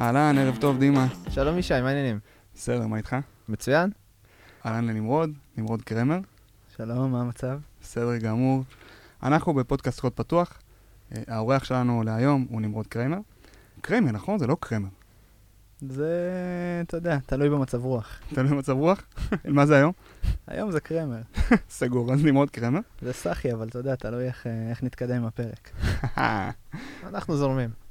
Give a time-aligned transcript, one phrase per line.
[0.00, 1.06] אהלן, ערב טוב, דימה.
[1.28, 2.18] שלום ישי, מה העניינים?
[2.54, 3.16] בסדר, מה איתך?
[3.48, 3.90] מצוין.
[4.66, 6.18] אהלן לנמרוד, נמרוד קרמר.
[6.76, 7.58] שלום, מה המצב?
[7.82, 8.64] בסדר גמור.
[9.22, 10.58] אנחנו בפודקאסט קוד פתוח.
[11.12, 13.18] אה, האורח שלנו להיום הוא נמרוד קרמר.
[13.80, 14.38] קרמר, נכון?
[14.38, 14.88] זה לא קרמר.
[15.88, 16.12] זה,
[16.86, 18.20] אתה יודע, תלוי במצב רוח.
[18.34, 19.02] תלוי במצב רוח?
[19.44, 19.92] מה זה היום?
[20.46, 21.20] היום זה קרמר.
[21.70, 22.80] סגור, אז נמרוד קרמר.
[23.02, 25.70] זה סאחי, אבל אתה יודע, תלוי איך, אה, איך נתקדם עם הפרק.
[27.08, 27.89] אנחנו זורמים.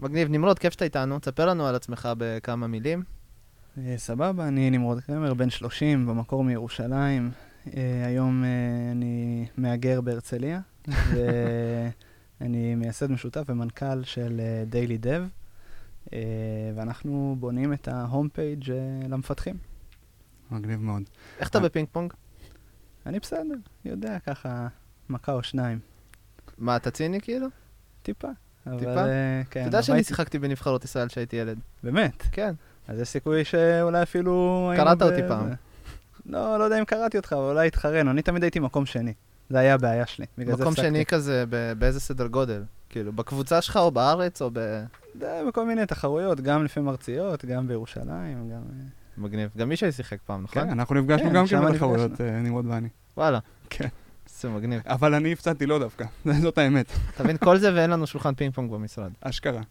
[0.00, 1.18] מגניב, נמרוד, כיף שאתה איתנו.
[1.18, 3.02] תספר לנו על עצמך בכמה מילים.
[3.78, 7.30] אה, סבבה, אני נמרוד קרמר, בן 30, במקור מירושלים.
[7.76, 8.48] אה, היום אה,
[8.90, 10.60] אני מהגר בהרצליה,
[12.40, 15.24] ואני מייסד משותף ומנכ"ל של daily.dev,
[16.74, 18.72] ואנחנו בונים את ה home page
[19.08, 19.56] למפתחים.
[20.50, 21.02] מגניב מאוד.
[21.38, 22.12] איך אתה בפינג פונג?
[23.06, 23.54] אני בסדר,
[23.84, 24.68] יודע, ככה
[25.08, 25.78] מכה או שניים.
[26.58, 27.46] מה, אתה ציני כאילו?
[28.02, 28.28] טיפה.
[28.78, 28.92] טיפה?
[28.92, 29.08] אבל,
[29.50, 29.60] כן.
[29.60, 31.58] אתה יודע שאני שיחקתי בנבחרות ישראל כשהייתי ילד.
[31.82, 32.22] באמת?
[32.32, 32.54] כן.
[32.88, 34.72] אז יש סיכוי שאולי אפילו...
[34.76, 35.50] קראת אותי פעם.
[36.26, 38.10] לא, לא יודע אם קראתי אותך, אבל אולי התחרנו.
[38.10, 39.12] אני תמיד הייתי מקום שני.
[39.50, 40.26] זה היה הבעיה שלי.
[40.38, 41.44] מקום שני כזה,
[41.78, 42.62] באיזה סדר גודל?
[42.88, 44.84] כאילו, בקבוצה שלך או בארץ או ב...
[45.20, 48.62] זה בכל מיני תחרויות, גם לפעמים ארציות, גם בירושלים, גם...
[48.70, 48.86] אה,
[49.18, 49.50] מגניב.
[49.56, 50.62] גם מישהו שיחק פעם, נכון?
[50.62, 52.88] כן, אנחנו נפגשנו כן, גם כן בתחרויות, אה, נמרוד ואני.
[53.16, 53.38] וואלה.
[53.70, 53.88] כן.
[54.28, 54.82] זה מגניב.
[54.86, 56.04] אבל אני הפסדתי לו דווקא,
[56.42, 56.92] זאת האמת.
[57.14, 59.12] אתה מבין, כל זה ואין לנו שולחן פינג פונג במשרד.
[59.20, 59.62] אשכרה.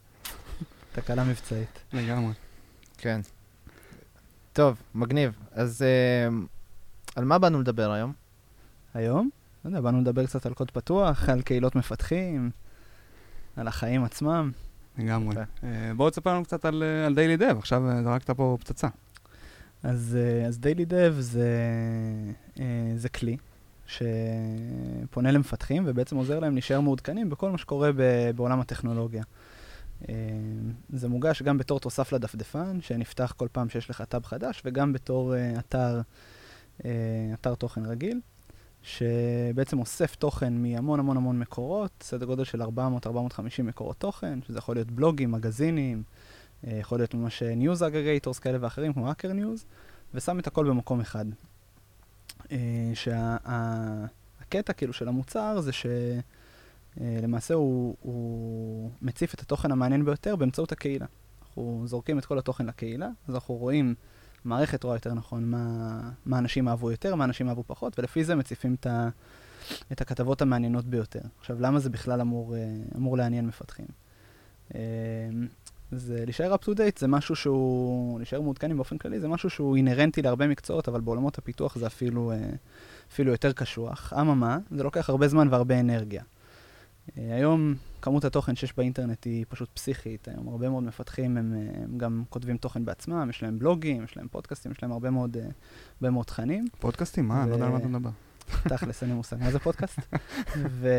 [0.93, 1.79] תקלה מבצעית.
[1.93, 2.33] לגמרי.
[2.97, 3.21] כן.
[4.53, 5.37] טוב, מגניב.
[5.51, 6.33] אז uh,
[7.15, 8.13] על מה באנו לדבר היום?
[8.93, 9.29] היום?
[9.65, 12.49] לא יודע, באנו לדבר קצת על קוד פתוח, על קהילות מפתחים,
[13.55, 14.51] על החיים עצמם.
[14.97, 15.35] לגמרי.
[15.35, 15.61] Okay.
[15.61, 15.63] Uh,
[15.95, 18.87] בואו תספר לנו קצת על, על דיילי דב, עכשיו uh, זרקת פה פצצה.
[19.83, 21.49] אז, uh, אז דיילי דב זה,
[22.55, 22.59] uh,
[22.95, 23.37] זה כלי
[23.87, 29.23] שפונה למפתחים ובעצם עוזר להם להישאר מעודכנים בכל מה שקורה ב, בעולם הטכנולוגיה.
[30.09, 30.15] אה,
[30.89, 35.33] זה מוגש גם בתור תוסף לדפדפן, שנפתח כל פעם שיש לך טאב חדש, וגם בתור
[35.33, 36.01] uh, אתר,
[36.79, 36.83] uh,
[37.33, 38.19] אתר תוכן רגיל,
[38.81, 42.67] שבעצם אוסף תוכן מהמון המון המון מקורות, סדר גודל של 400-450
[43.63, 46.03] מקורות תוכן, שזה יכול להיות בלוגים, מגזינים,
[46.63, 49.65] יכול להיות ממש news aggregators כאלה ואחרים, כמו Hacker News,
[50.13, 51.25] ושם את הכל במקום אחד.
[52.43, 52.47] Uh,
[52.93, 55.85] שהקטע שה, כאילו של המוצר זה ש...
[57.01, 57.19] אה,
[57.53, 61.05] הוא, הוא מציף את התוכן המעניין ביותר באמצעות הקהילה.
[61.41, 63.95] אנחנו זורקים את כל התוכן לקהילה, אז אנחנו רואים,
[64.45, 68.35] מערכת רואה יותר נכון מה, מה אנשים אהבו יותר, מה אנשים אהבו פחות, ולפי זה
[68.35, 69.09] מציפים את, ה,
[69.91, 71.21] את הכתבות המעניינות ביותר.
[71.39, 73.87] עכשיו, למה זה בכלל אמור, אה, אמור לעניין מפתחים?
[75.93, 79.49] אה, זה להישאר up to date זה משהו שהוא, להישאר מעודכנים באופן כללי, זה משהו
[79.49, 82.31] שהוא אינהרנטי להרבה מקצועות, אבל בעולמות הפיתוח זה אפילו,
[83.11, 84.13] אפילו יותר קשוח.
[84.21, 86.23] אממה, זה לוקח הרבה זמן והרבה אנרגיה.
[87.17, 90.27] אה, היום כמות התוכן שיש באינטרנט היא פשוט פסיכית.
[90.27, 94.17] היום הרבה מאוד מפתחים הם, אה, הם גם כותבים תוכן בעצמם, יש להם בלוגים, יש
[94.17, 95.43] להם פודקאסטים, יש להם הרבה מאוד, אה,
[95.95, 96.65] הרבה מאוד תכנים.
[96.79, 97.27] פודקאסטים?
[97.27, 97.35] מה?
[97.35, 97.41] ו...
[97.41, 98.09] אני לא יודע על מה אתה מדבר.
[98.63, 99.37] תכלס, אין לי מושג.
[99.39, 99.99] מה זה פודקאסט?
[100.79, 100.89] ו...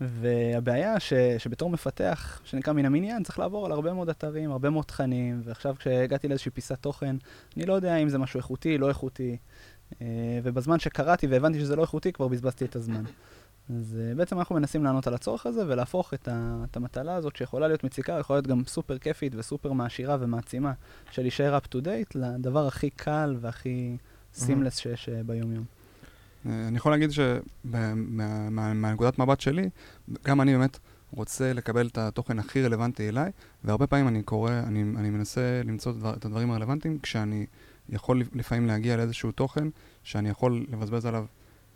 [0.00, 4.84] והבעיה ש, שבתור מפתח, שנקרא מן המניין, צריך לעבור על הרבה מאוד אתרים, הרבה מאוד
[4.84, 7.16] תכנים, ועכשיו כשהגעתי לאיזושהי פיסת תוכן,
[7.56, 9.36] אני לא יודע אם זה משהו איכותי, לא איכותי,
[10.42, 13.04] ובזמן שקראתי והבנתי שזה לא איכותי, כבר בזבזתי את הזמן.
[13.70, 17.36] אז uh, בעצם אנחנו מנסים לענות על הצורך הזה ולהפוך את, ה, את המטלה הזאת
[17.36, 20.72] שיכולה להיות מציקה, יכולה להיות גם סופר כיפית וסופר מעשירה ומעצימה
[21.10, 23.96] של להישאר up to date לדבר הכי קל והכי
[24.34, 24.82] סימלס mm-hmm.
[24.82, 25.64] שיש uh, ביום-יום.
[26.48, 29.70] אני יכול להגיד שמהנקודת מבט שלי,
[30.24, 30.78] גם אני באמת
[31.10, 33.30] רוצה לקבל את התוכן הכי רלוונטי אליי,
[33.64, 37.46] והרבה פעמים אני קורא, אני, אני מנסה למצוא את הדברים הרלוונטיים כשאני
[37.88, 39.68] יכול לפעמים להגיע לאיזשהו תוכן
[40.02, 41.24] שאני יכול לבזבז עליו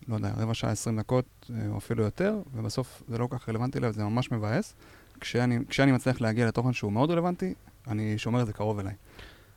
[0.08, 3.48] לא יודע, רבע שעה, עשרים דקות, אה, או אפילו יותר, ובסוף זה לא כל כך
[3.48, 4.74] רלוונטי אליי, זה ממש מבאס.
[5.20, 7.54] כשאני, כשאני מצליח להגיע לתוכן שהוא מאוד רלוונטי,
[7.88, 8.94] אני שומר את זה קרוב אליי.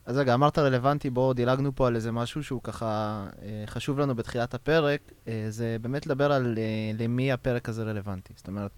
[0.05, 4.15] אז רגע, אמרת רלוונטי, בואו דילגנו פה על איזה משהו שהוא ככה אה, חשוב לנו
[4.15, 6.57] בתחילת הפרק, אה, זה באמת לדבר על
[6.99, 8.33] למי הפרק הזה רלוונטי.
[8.37, 8.71] זאת אומרת,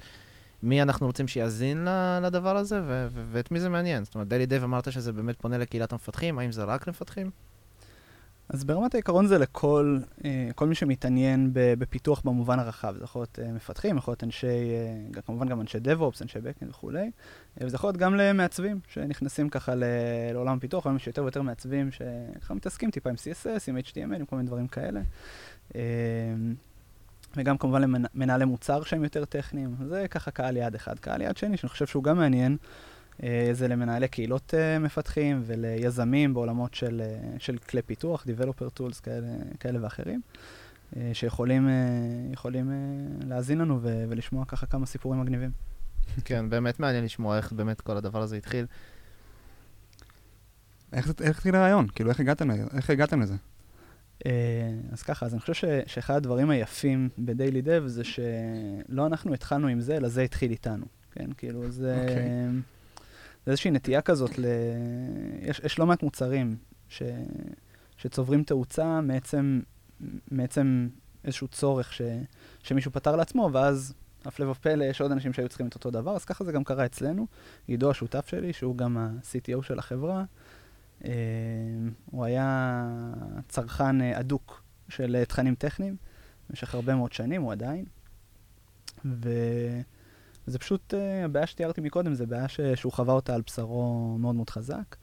[0.63, 1.87] מי אנחנו רוצים שיאזין
[2.21, 2.81] לדבר הזה,
[3.31, 4.05] ואת מי זה מעניין.
[4.05, 7.31] זאת אומרת, דלי דב אמרת שזה באמת פונה לקהילת המפתחים, האם זה רק למפתחים?
[8.49, 12.93] אז ברמת העיקרון זה לכל אה, כל מי שמתעניין בפיתוח במובן הרחב.
[12.97, 14.47] זה יכול להיות אה, מפתחים, יכול להיות אנשי,
[15.15, 17.11] אה, כמובן גם אנשי DevOps, אנשי Backend וכולי,
[17.57, 19.73] וזה יכול להיות גם למעצבים שנכנסים ככה
[20.33, 24.25] לעולם הפיתוח, היום יש יותר ויותר מעצבים שככה מתעסקים טיפה עם CSS, עם HTML, עם
[24.25, 25.01] כל מיני דברים כאלה.
[27.35, 29.75] וגם כמובן למנהלי מוצר שהם יותר טכניים.
[29.87, 30.99] זה ככה קהל יעד אחד.
[30.99, 32.57] קהל יעד שני, שאני חושב שהוא גם מעניין,
[33.51, 39.27] זה למנהלי קהילות uh, מפתחים וליזמים בעולמות של, uh, של כלי פיתוח, Developer Tools כאלה,
[39.59, 40.21] כאלה ואחרים,
[41.13, 41.69] שיכולים
[42.31, 42.71] יכולים,
[43.27, 45.51] להאזין לנו ו- ולשמוע ככה כמה סיפורים מגניבים.
[46.25, 48.65] כן, באמת מעניין לשמוע איך באמת כל הדבר הזה התחיל.
[50.93, 51.87] איך התחיל הרעיון?
[51.87, 52.51] כאילו, איך הגעתם?
[52.51, 53.35] איך הגעתם לזה?
[54.25, 54.31] אה,
[54.91, 59.67] אז ככה, אז אני חושב ש, שאחד הדברים היפים בדיילי דב זה שלא אנחנו התחלנו
[59.67, 60.85] עם זה, אלא זה התחיל איתנו.
[61.11, 62.01] כן, כאילו, זה...
[62.01, 62.27] אוקיי.
[63.47, 64.45] זה איזושהי נטייה כזאת ל...
[65.41, 66.57] יש, יש לא מעט מוצרים
[66.89, 67.03] ש,
[67.97, 69.59] שצוברים תאוצה מעצם,
[70.31, 70.87] מעצם
[71.23, 72.01] איזשהו צורך ש,
[72.63, 73.93] שמישהו פתר לעצמו, ואז
[74.25, 76.85] הפלא ופלא, יש עוד אנשים שהיו צריכים את אותו דבר, אז ככה זה גם קרה
[76.85, 77.27] אצלנו.
[77.67, 80.23] עידו השותף שלי, שהוא גם ה-CTO של החברה,
[81.05, 81.11] אה,
[82.05, 82.83] הוא היה
[83.47, 85.95] צרכן אה, אדוק של אה, תכנים טכניים
[86.49, 87.85] במשך הרבה מאוד שנים, הוא עדיין.
[89.05, 89.29] ו...
[90.47, 92.61] וזה פשוט, אה, הבעיה שתיארתי מקודם, זה בעיה ש...
[92.61, 94.95] שהוא חווה אותה על בשרו מאוד מאוד חזק.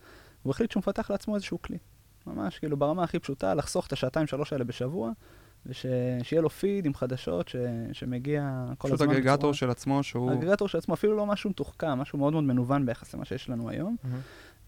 [0.43, 1.79] הוא החליט שהוא מפתח לעצמו איזשהו כלי.
[2.27, 5.11] ממש, כאילו, ברמה הכי פשוטה, לחסוך את השעתיים שלוש האלה בשבוע,
[5.67, 7.57] ושיהיה לו פיד עם חדשות ש...
[7.93, 9.15] שמגיע כל פשוט הזמן.
[9.15, 10.33] aggregator בצורה- של עצמו שהוא...
[10.33, 13.71] aggregator של עצמו, אפילו לא משהו מתוחכם, משהו מאוד מאוד מנוון ביחס למה שיש לנו
[13.71, 13.97] היום.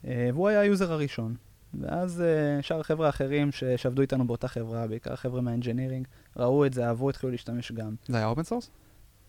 [0.04, 1.34] אה, והוא היה ה user הראשון.
[1.80, 6.06] ואז אה, שאר החבר'ה האחרים שעבדו איתנו באותה חברה, בעיקר החבר'ה מה engineering,
[6.36, 7.94] ראו את זה, אהבו, התחילו להשתמש גם.
[8.08, 8.70] זה היה open source?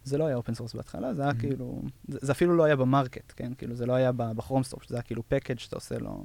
[0.08, 1.40] זה לא היה open source בהתחלה, זה היה Mhm.
[1.40, 3.54] כאילו, זה, זה אפילו לא היה ב market, כן?
[3.58, 6.24] כאילו, זה לא היה ב Chrome Store, זה היה כאילו package שאתה עושה לו,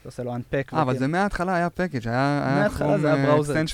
[0.00, 0.74] אתה עושה לו unpack.
[0.76, 3.26] אה, אבל זה מההתחלה היה package, היה Chrome, היה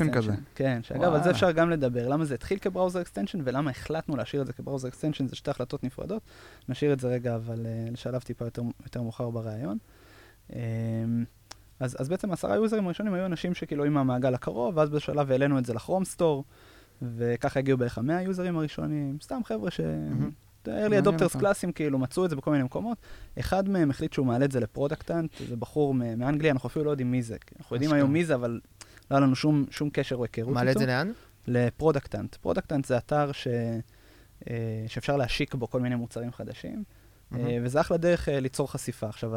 [0.08, 0.32] אה, כזה.
[0.54, 1.14] כן, שאגב.
[1.14, 2.08] על זה אפשר גם לדבר.
[2.08, 5.36] למה זה התחיל כ browser extension, ולמה החלטנו להשאיר את זה כ browser extension, זה
[5.36, 6.22] שתי החלטות נפרדות.
[6.68, 9.78] נשאיר את זה רגע, אבל אה, לשלב טיפה יותר, יותר מאוחר בריאיון.
[10.52, 10.56] אמ,
[11.80, 15.58] אז, אז בעצם עשרה יוזרים הראשונים היו אנשים שכאילו עם המעגל הקרוב, ואז בשלב העלינו
[15.58, 16.44] את זה ל Chrome Store,
[17.02, 19.80] וככה הגיעו בערך המאה יוזרים הראשונים, סתם חבר'ה ש...
[20.66, 21.38] early adopters.
[21.38, 22.98] קלאסיים, כאילו, מצאו את זה בכל מיני מקומות.
[23.40, 26.84] אחד מהם החליט שהוא מעלה את זה ל Product Hunt, זה בחור מאנגליה, אנחנו אפילו
[26.84, 27.36] לא יודעים מי זה.
[27.58, 27.92] אנחנו יודעים.
[27.92, 28.60] היום מי זה, אבל
[29.10, 30.54] לא היה לנו שום, שום קשר או היכרות איתו.
[30.54, 31.12] מעלה את זה לאן?
[31.46, 32.34] ל Product Hunt.
[32.34, 33.48] Product Hunt זה אתר ש...
[34.50, 36.84] אה, שאפשר להשיק בו כל מיני מוצרים חדשים,
[37.34, 37.58] אה.
[37.62, 39.08] וזה אחלה דרך אה, ליצור חשיפה.
[39.08, 39.32] עכשיו,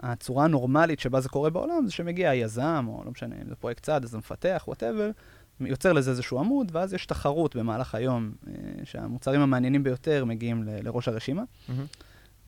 [0.00, 3.82] הצורה הנורמלית שבה זה קורה בעולם זה שמגיע היזם, או לא משנה אם זה פרויקט
[3.82, 5.10] צד, אז המפתח, whatever,
[5.60, 8.52] יוצר לזה איזשהו עמוד, ואז יש תחרות במהלך היום, אה,
[8.84, 11.42] שהמוצרים המעניינים ביותר מגיעים ל- לראש הרשימה.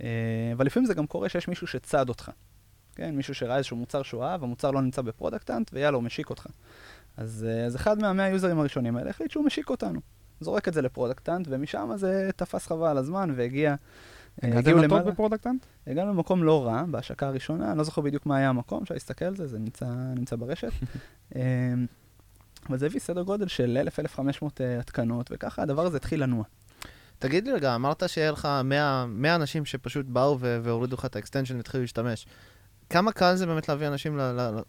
[0.02, 0.06] אה,
[0.52, 2.30] אבל לפעמים זה גם קורה שיש מישהו שצד אותך.
[2.94, 6.04] כן, מישהו שראה איזשהו מוצר שהוא אהב, המוצר לא נמצא ב Product Hunt, ויאללה, הוא
[6.04, 6.46] משיק אותך.
[7.16, 10.00] אז, אה, אז אחד מהמאה יוזרים הראשונים האלה החליט שהוא משיק אותנו.
[10.40, 13.74] זורק את זה ל Product Hunt, ומשם זה תפס חבל על הזמן, והגיע...
[14.42, 15.02] הגעתם למעלה.
[15.12, 15.66] ב Product Hunt?
[15.86, 19.24] הגענו למקום לא רע, בהשקה הראשונה, אני לא זוכר בדיוק מה היה המקום, אפשר להסתכל
[19.24, 19.86] על זה, זה נמצא,
[20.16, 20.70] נמצא ברשת.
[22.68, 23.78] אבל זה הביא סדר גודל של
[24.16, 26.44] 1,000-1,500 אה, התקנות, וככה הדבר הזה התחיל לנוע.
[27.18, 31.20] תגיד לי רגע, אמרת שיהיה לך 100 100 אנשים שפשוט באו והורידו לך את ה
[31.20, 32.26] extension והתחילו להשתמש.
[32.90, 34.60] כמה קל זה באמת להביא אנשים ל- ל-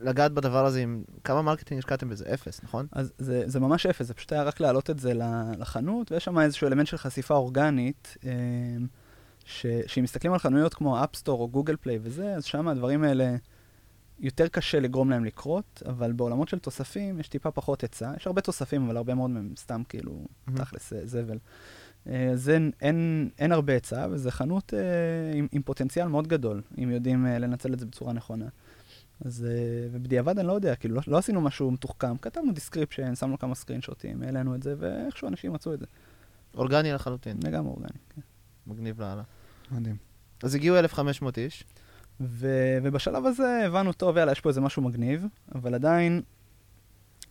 [0.00, 1.02] לגעת בדבר הזה עם...
[1.24, 2.24] כמה marketing השקעתם בזה?
[2.34, 2.86] אפס, נכון?
[2.92, 5.12] אז זה, זה ממש אפס, זה פשוט היה רק להעלות את זה
[5.58, 8.32] לחנות, ויש שם איזשהו אלמנט של חשיפה אורגנית, אה,
[9.44, 13.02] ש, שאם מסתכלים על חנויות כמו App Store או Google Play וזה, אז שם הדברים
[13.02, 13.36] האלה
[14.20, 18.40] יותר קשה לגרום להם לקרות, אבל בעולמות של תוספים יש טיפה פחות היצע, יש הרבה
[18.40, 20.58] תוספים, אבל הרבה מאוד מהם סתם כאילו, מהמם.
[20.58, 21.38] תכלס אה, זבל.
[22.08, 24.80] אה, אז אין, אין, אין הרבה היצע, וזו חנות אה,
[25.34, 28.46] עם, עם פוטנציאל מאוד גדול, אם יודעים אה, לנצל את זה בצורה נכונה.
[29.24, 33.38] אז, אה, ובדיעבד אני לא יודע, כאילו, לא, לא עשינו משהו מתוחכם, כתבנו description, שמנו
[33.38, 35.86] כמה screen שוטים, העלינו את זה, ואיכשהו אנשים מצאו את זה.
[36.54, 38.20] אורגני לחלוטין, לגמרי אורגני, כן.
[38.66, 39.22] מגניב לאללה.
[39.70, 39.96] מדהים.
[40.42, 41.64] אז הגיעו 1,500 איש.
[42.20, 46.22] ו- ובשלב הזה הבנו, טוב, יאללה, יש פה איזה משהו מגניב, אבל עדיין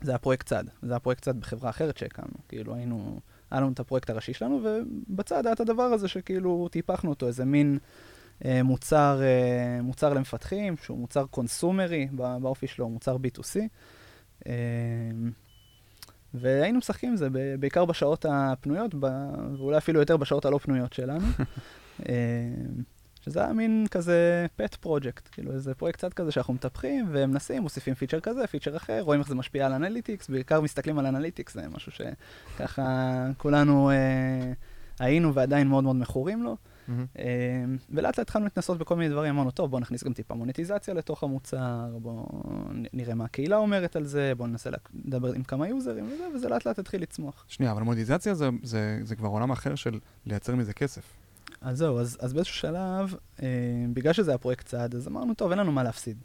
[0.01, 0.63] זה היה פרויקט צד.
[0.81, 2.33] זה היה פרויקט צד בחברה אחרת שהקמנו.
[2.49, 3.19] כאילו, היינו,
[3.51, 7.45] היה לנו את הפרויקט הראשי שלנו, ובצד היה את הדבר הזה שכאילו טיפחנו אותו, איזה
[7.45, 7.77] מין
[8.45, 13.59] אה, מוצר, אה, מוצר למפתחים, שהוא מוצר קונסומרי בא- באופי שלו, מוצר B2C.
[14.47, 14.53] אה,
[16.33, 17.27] והיינו משחקים עם זה
[17.59, 18.95] בעיקר בשעות הפנויות,
[19.57, 21.25] ואולי אפילו יותר בשעות הלא פנויות שלנו.
[23.27, 27.93] שזה היה מין כזה pet project, כאילו איזה פרויקט קצת כזה שאנחנו מטפחים ומנסים, מוסיפים
[27.93, 31.61] פיצ'ר כזה, פיצ'ר אחר, רואים איך זה משפיע על analytics, בעיקר מסתכלים על analytics, זה
[31.75, 32.83] משהו שככה
[33.37, 33.95] כולנו אה,
[34.99, 36.57] היינו ועדיין מאוד מאוד מכורים לו.
[36.87, 37.05] מהמם.
[37.19, 37.25] אה,
[37.89, 41.23] ולאט לאט התחלנו להתנסות בכל מיני דברים, אמרנו, טוב, בואו נכניס גם טיפה מוניטיזציה לתוך
[41.23, 42.25] המוצר, בואו
[42.93, 44.69] נראה מה הקהילה אומרת על זה, בואו ננסה
[45.05, 47.45] לדבר עם כמה יוזרים וזה, וזה לאט לאט התחיל לצמוח.
[47.47, 51.13] שנייה, אבל מוניטיזציה זה- זה זה כבר עולם אחר של לייצר מזה כסף.
[51.61, 53.47] אז זהו, אז, אז באיזשהו שלב, אה,
[53.93, 56.17] בגלל שזה היה פרויקט צד, אז אמרנו, טוב, אין לנו מה להפסיד.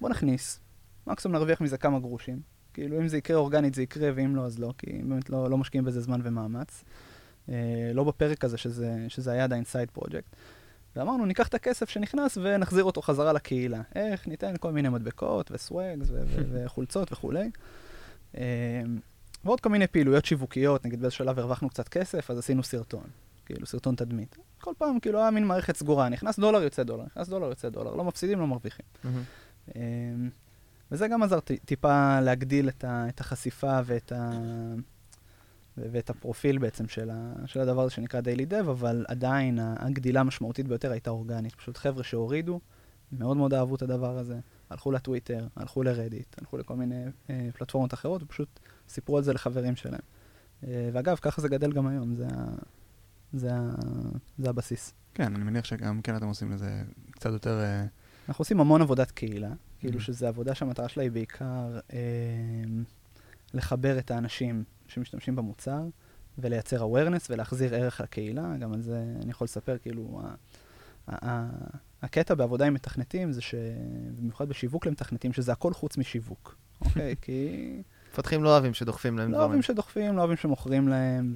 [0.00, 0.60] בוא נכניס,
[1.06, 2.40] מקסימום נרוויח מזה כמה גרושים.
[2.74, 5.58] כאילו, אם זה יקרה אורגנית זה יקרה, ואם לא, אז לא, כי באמת לא, לא
[5.58, 6.84] משקיעים בזה זמן ומאמץ.
[7.48, 10.36] אה, לא בפרק הזה, שזה, שזה היה עדיין side project.
[10.96, 13.82] ואמרנו, ניקח את הכסף שנכנס ונחזיר אותו חזרה לקהילה.
[13.94, 14.28] איך?
[14.28, 16.08] ניתן כל מיני מדבקות ו swags
[16.52, 17.50] וחולצות וכולי.
[18.36, 18.82] אה,
[19.44, 23.04] ועוד כל מיני פעילויות שיווקיות, נגיד באיזה שלב הרווחנו קצת כסף, אז עשינו סרטון.
[23.46, 24.36] כאילו סרטון תדמית.
[24.60, 27.94] כל פעם כאילו היה מין מערכת סגורה, נכנס דולר, יוצא דולר, נכנס דולר, יוצא דולר,
[27.94, 28.86] לא מפסידים, לא מרוויחים.
[29.76, 30.30] אמ,
[30.90, 34.30] וזה גם עזר טיפה להגדיל את, ה, את החשיפה ואת, ה,
[35.76, 40.68] ואת הפרופיל בעצם של, ה, של הדבר הזה שנקרא Daily Dev, אבל עדיין הגדילה המשמעותית
[40.68, 41.54] ביותר הייתה אורגנית.
[41.54, 42.60] פשוט חבר'ה שהורידו,
[43.12, 44.38] מאוד מאוד אהבו את הדבר הזה,
[44.70, 48.48] הלכו לטוויטר, הלכו לרדיט, הלכו לכל מיני אה, פלטפורמות אחרות, ופשוט
[48.88, 50.00] סיפרו על זה לחברים שלהם.
[50.66, 52.44] אה, ואגב, ככה זה גדל גם היום, זה, ה,
[53.34, 53.50] זה,
[54.38, 54.92] זה הבסיס.
[55.14, 57.60] כן, אני מניח שגם כן אתם עושים לזה קצת יותר...
[57.60, 57.84] אה,
[58.28, 60.02] אנחנו עושים המון עבודת קהילה, כאילו Mhm.
[60.02, 61.98] שזו עבודה שהמטרה שלה היא בעיקר אה,
[63.54, 65.82] לחבר את האנשים שמשתמשים במוצר
[66.38, 70.34] ולייצר awareness ולהחזיר ערך לקהילה, גם על זה אני יכול לספר, כאילו, ה-
[71.08, 71.50] ה- ה-
[72.02, 77.14] הקטע בעבודה עם מתכנתים זה שבמיוחד בשיווק למתכנתים, שזה הכל חוץ משיווק, אוקיי?
[77.22, 79.44] כי מפתחים לא אוהבים שדוחפים להם לא דברים.
[79.48, 81.34] אוהבים שדוחפים, לא אוהבים שמוכרים להם,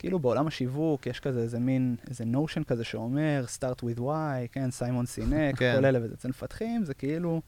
[0.00, 4.70] וכאילו בעולם השיווק יש כזה איזה מין, איזה נושן כזה שאומר, start with why, כן,
[4.70, 5.76] סיימון סינק, כן.
[5.78, 7.42] כל אלה, וזה אצל מפתחים, זה כאילו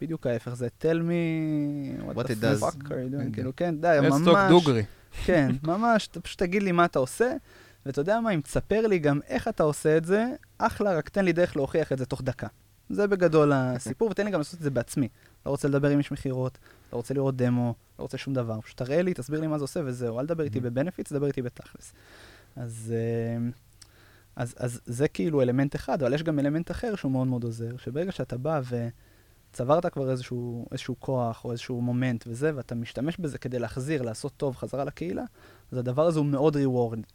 [0.00, 2.62] בדיוק ההפך, זה tell me what, What the it does.
[2.64, 3.34] fuck are you doing, בדיוק.
[3.34, 4.82] כאילו, כן, די, let's ממש, talk דוגרי.
[5.24, 7.32] כן, ממש, פשוט תגיד לי מה אתה עושה,
[7.86, 10.26] ואתה יודע מה, אם תספר לי גם איך אתה עושה את זה,
[10.58, 12.46] אחלה, רק תן לי דרך להוכיח את זה תוך דקה.
[12.90, 15.08] זה בגדול הסיפור, ותן לי גם לעשות את זה בעצמי.
[15.46, 16.58] לא רוצה לדבר עם איש מכירות,
[16.92, 18.60] לא רוצה לראות דמו, לא רוצה שום דבר.
[18.60, 20.20] פשוט תראה לי, תסביר לי מה זה עושה וזהו.
[20.20, 20.62] אל תדבר איתי Mhm.
[20.62, 21.92] ב benefits, דבר איתי בתכלס.
[22.56, 23.48] אז, אה,
[24.36, 27.76] אז, אז זה כאילו אלמנט אחד, אבל יש גם אלמנט אחר שהוא מאוד מאוד עוזר,
[27.76, 28.60] שברגע שאתה בא
[29.50, 34.32] וצברת כבר איזשהו, איזשהו כוח או איזשהו מומנטום וזה, ואתה משתמש בזה כדי להחזיר, לעשות
[34.36, 35.24] טוב חזרה לקהילה,
[35.72, 36.56] אז הדבר הזה הוא מאוד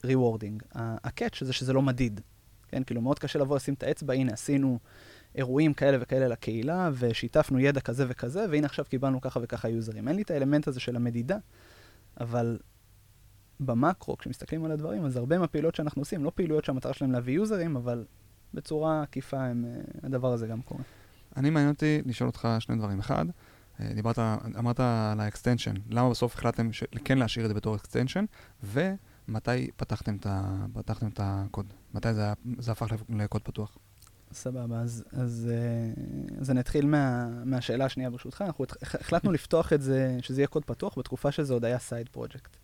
[0.05, 0.77] rewarding.
[0.79, 2.21] ה- הקאץ' זה שזה לא מדיד.
[2.67, 4.79] כן, כאילו מאוד קשה לבוא לשים את האצבע, הנה עשינו
[5.35, 10.07] אירועים כאלה וכאלה לקהילה, ושיתפנו ידע כזה וכזה, והנה עכשיו קיבלנו ככה וככה יוזרים.
[10.07, 11.37] אין לי את האלמנט הזה של המדידה,
[12.19, 12.59] אבל
[13.59, 17.75] במקרו, כשמסתכלים על הדברים, אז הרבה מהפעילויות שאנחנו עושים, לא פעילויות שהמטרה שלהם להביא יוזרים,
[17.75, 18.05] אבל
[18.53, 20.83] בצורה עקיפה הם, אה, הדבר הזה גם קורה.
[21.37, 22.99] אני מעניין אותי לשאול אותך שני דברים.
[22.99, 23.25] אחד,
[23.79, 24.19] אה, דיברת,
[24.59, 25.73] אמרת על ה extension.
[25.89, 26.69] למה בסוף החלטתם
[27.05, 28.25] כן להשאיר את זה בתור extension?
[28.63, 31.73] ומתי פתחתם את, ה, פתחתם את הקוד?
[31.93, 33.77] מתי זה, זה הפך לקוד פתוח?
[34.33, 38.43] סבבה, אז, אז, אה, אז אני אתחיל מה, מהשאלה השנייה ברשותך.
[38.45, 42.57] אנחנו החלטנו לפתוח את זה, שזה יהיה קוד פתוח, בתקופה שזה עוד היה side project.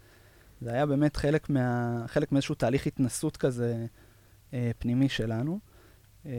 [0.62, 3.86] זה היה באמת חלק, מה, חלק מאיזשהו תהליך התנסות כזה
[4.54, 5.60] אה, פנימי שלנו,
[6.26, 6.32] אה,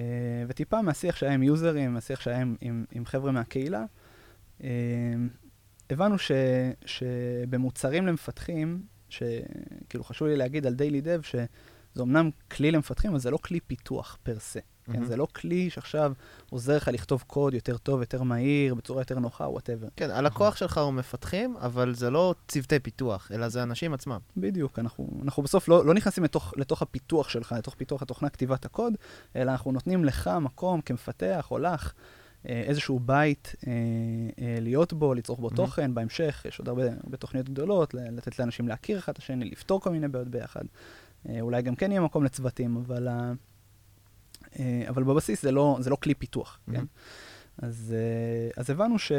[0.48, 3.84] וטיפה מהשיח שהיה עם יוזרים, מהשיח שהיה עם, עם, עם חבר'ה מהקהילה,
[4.64, 4.68] אה,
[5.90, 6.32] הבנו ש,
[6.84, 11.46] שבמוצרים למפתחים, שכאילו חשוב לי להגיד על daily.dev, שזה
[12.00, 14.60] אמנם כלי למפתחים, אבל זה לא כלי פיתוח per se.
[14.92, 15.04] כן.
[15.04, 16.12] זה לא כלי שעכשיו
[16.50, 19.88] עוזר לך לכתוב קוד יותר טוב, יותר מהיר, בצורה יותר נוחה, whatever.
[19.96, 24.18] כן, הלקוח שלך הוא מפתחים, אבל זה לא צוותי פיתוח, אלא זה אנשים עצמם.
[24.36, 28.64] בדיוק, אנחנו, אנחנו בסוף לא, לא נכנסים לתוך, לתוך הפיתוח שלך, לתוך פיתוח התוכנה, כתיבת
[28.64, 28.92] הקוד,
[29.36, 31.92] אלא אנחנו נותנים לך מקום כמפתח או לך
[32.48, 33.72] אה, איזשהו בית אה,
[34.42, 35.56] אה, להיות בו, לצרוך בו מהמם.
[35.56, 39.80] תוכן, בהמשך יש עוד הרבה, הרבה תוכניות גדולות, לתת לאנשים להכיר אחד את השני, לפתור
[39.80, 40.62] כל מיני בעיות ביחד.
[41.28, 43.32] אה, אולי גם כן יהיה מקום לצוותים, אבל, ה- אה,
[44.88, 46.72] אבל בבסיס זה לא, זה לא כלי פיתוח, כן?
[46.72, 46.86] מהמם.
[47.58, 49.12] אז, אה, אז הבנו ש...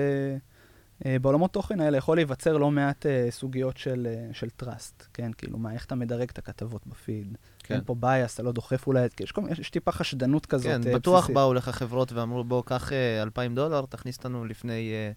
[1.05, 1.17] אה,
[1.51, 5.33] תוכן האלה יכול להיווצר לא מעט אה, סוגיות של, אה, של trust, כן?
[5.33, 7.37] כאילו, מה, איך אתה מדרג את הכתבות בפיד?
[7.59, 7.73] כן.
[7.73, 10.95] אין פה bias, אתה לא דוחף אולי, יש, יש, יש טיפה חשדנות כזאת כן, אה,
[10.95, 11.35] בטוח בסיסית.
[11.35, 15.11] באו לך חברות ואמרו, בוא, קח אה, 2,000 דולר, תכניס אותנו לפני אה,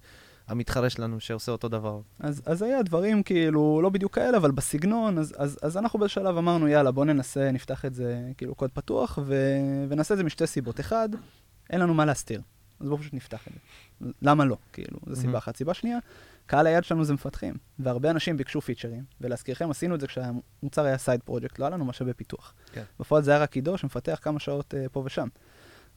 [0.52, 2.00] המתחרה שלנו שעושה אותו דבר.
[2.20, 6.36] אז, אז היה דברים כאילו לא בדיוק כאלה, אבל בסגנון, אז, אז, אז אנחנו בשלב
[6.36, 9.34] אמרנו, יאללה, בוא ננסה, נפתח את זה כאילו קוד פתוח, ו,
[9.88, 10.80] ונעשה את זה משתי סיבות.
[10.80, 11.08] אחד,
[11.70, 12.40] אין לנו מה להסתיר,
[12.80, 14.10] אז בואו פשוט נפתח את זה.
[14.22, 14.56] למה לא?
[14.72, 15.38] כאילו, זו סיבה.
[15.38, 15.56] אחת.
[15.56, 15.98] סיבה שנייה,
[16.46, 20.98] קהל היד שלנו זה מפתחים, והרבה אנשים ביקשו פיצ'רים, ולהזכירכם, עשינו את זה כשהמוצר היה
[20.98, 22.54] סייד פרויקט, לא היה לנו משאבי פיתוח.
[22.72, 22.82] כן.
[23.00, 25.28] בפועל זה היה רק עידו שמפתח כמה שעות uh, פה ושם.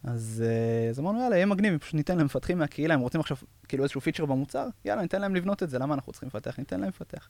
[0.08, 3.84] אז, uh, אז אמרנו, יאללה, יהיה מגניב, פשוט ניתן למפתחים מהקהילה, הם רוצים עכשיו כאילו
[3.84, 6.60] איזשהו פיצ'ר במוצר, יאללה, ניתן להם לבנות את זה, למה אנחנו צריכים לפתח?
[6.60, 7.30] ניתן להם לפתח.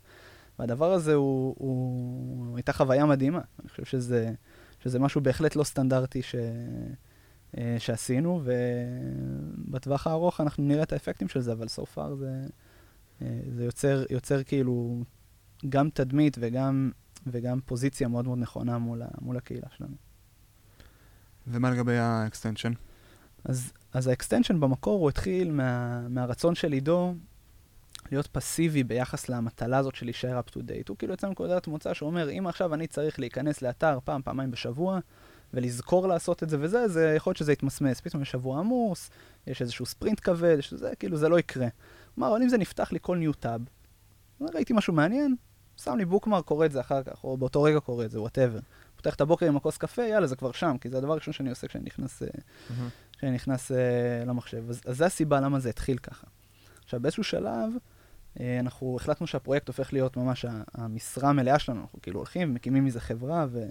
[0.59, 3.41] והדבר הזה הוא, הוא הייתה חוויה מדהימה.
[3.59, 4.33] אני חושב שזה,
[4.79, 6.35] שזה משהו בהחלט לא סטנדרטי ש,
[7.57, 12.41] אה, שעשינו, ובטווח הארוך אנחנו נראה את האפקטים של זה, אבל so far זה,
[13.21, 15.03] אה, זה יוצר, יוצר כאילו
[15.69, 16.91] גם תדמית וגם,
[17.27, 20.04] וגם פוזיציה מאוד מאוד נכונה מול, מול הקהילה שלנו.
[21.47, 22.71] ומה לגבי ה extension?
[23.45, 27.13] אז, אז ה extension במקור הוא התחיל מה, מהרצון של עידו
[28.11, 30.89] להיות פסיבי ביחס למטלה הזאת של להישאר up to date.
[30.89, 34.99] הוא כאילו יצא מנקודת מוצא שאומר, אם עכשיו אני צריך להיכנס לאתר פעם, פעמיים בשבוע,
[35.53, 38.01] ולזכור לעשות את זה וזה, זה יכול להיות שזה יתמסמס.
[38.01, 39.09] פתאום יש שבוע עמוס,
[39.47, 41.67] יש איזשהו ספרינט כבד, יש זה, כאילו זה לא יקרה.
[42.15, 43.61] כלומר, אבל אם זה נפתח לי כל new tab,
[44.41, 45.35] ראיתי משהו מעניין,
[45.77, 48.59] שם לי bookmark, קורא את זה אחר כך, או באותו רגע קורא את זה, whatever.
[49.05, 51.49] פותח את הבוקר עם הכוס קפה, יאללה, זה כבר שם, כי זה הדבר הראשון שאני
[51.49, 52.89] עושה כשאני נכנס, מהמם.
[53.17, 53.75] כשאני נכנס uh,
[54.25, 54.69] למחשב.
[54.69, 56.27] אז, אז זה הסיבה למה זה התחיל ככה.
[56.83, 57.71] עכשיו, באיזשהו שלב,
[58.35, 61.81] uh, אנחנו החלטנו שהפרויקט הופך להיות ממש המשרה המלאה שלנו.
[61.81, 63.63] אנחנו כאילו הולכים, מקימים מזה חברה ו,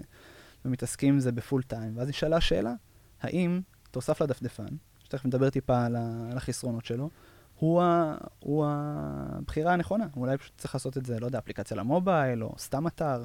[0.65, 1.97] ומתעסקים עם זה בפול טיים.
[1.97, 2.75] ואז נשאלה השאלה,
[3.21, 3.61] האם
[3.91, 5.97] תוסף לדפדפן, שתכף נדבר טיפה על,
[6.31, 7.11] על החסרונות שלו,
[7.59, 10.07] הוא, ה, הוא הבחירה הנכונה.
[10.17, 13.25] אולי פשוט צריך לעשות את זה, לא יודע, אפליקציה למובייל, או סתם אתר.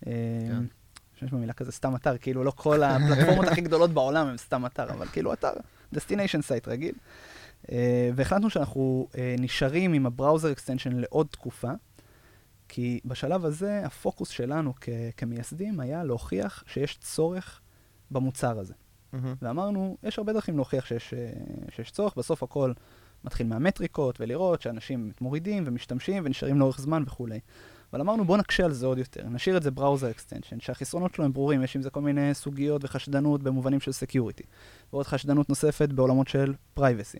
[0.00, 0.10] כן.
[1.20, 4.90] שיש במילה כזה סתם אתר, כאילו לא כל הפלטפורמות הכי גדולות בעולם הם סתם אתר,
[4.90, 5.52] אבל כאילו אתר,
[5.94, 6.94] destination site רגיל.
[7.66, 7.70] אה,
[8.14, 11.70] והחלטנו שאנחנו אה, נשארים עם ה browser extension לעוד תקופה,
[12.68, 17.60] כי בשלב הזה הפוקוס שלנו כ- כמייסדים היה להוכיח שיש צורך
[18.10, 18.74] במוצר הזה.
[19.12, 19.34] מהמם.
[19.42, 21.30] ואמרנו, יש הרבה דרכים להוכיח שיש, אה,
[21.70, 22.72] שיש צורך, בסוף הכל
[23.24, 27.40] מתחיל מהמטריקות, ולראות שאנשים מורידים ומשתמשים ונשארים לאורך זמן וכולי.
[27.92, 31.24] אבל אמרנו, בואו נקשה על זה עוד יותר, נשאיר את זה browser extension, שהחסרונות שלו
[31.24, 34.42] הם ברורים, יש עם זה כל מיני סוגיות וחשדנות במובנים של security,
[34.92, 37.18] ועוד חשדנות נוספת בעולמות של privacy.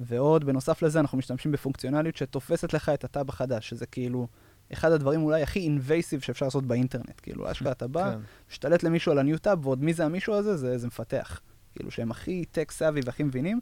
[0.00, 4.26] ועוד, בנוסף לזה, אנחנו משתמשים בפונקציונליות שתופסת לך את הטאב החדש, שזה כאילו
[4.72, 7.20] אחד הדברים אולי הכי invasive שאפשר לעשות באינטרנט.
[7.22, 8.18] כאילו, אשכרה אתה בא, כן.
[8.50, 10.56] משתלט למישהו על ה new tab, ועוד מי זה המישהו הזה?
[10.56, 11.40] זה, זה מפתח.
[11.74, 13.60] כאילו שהם הכי tech savvy והכי מבינים.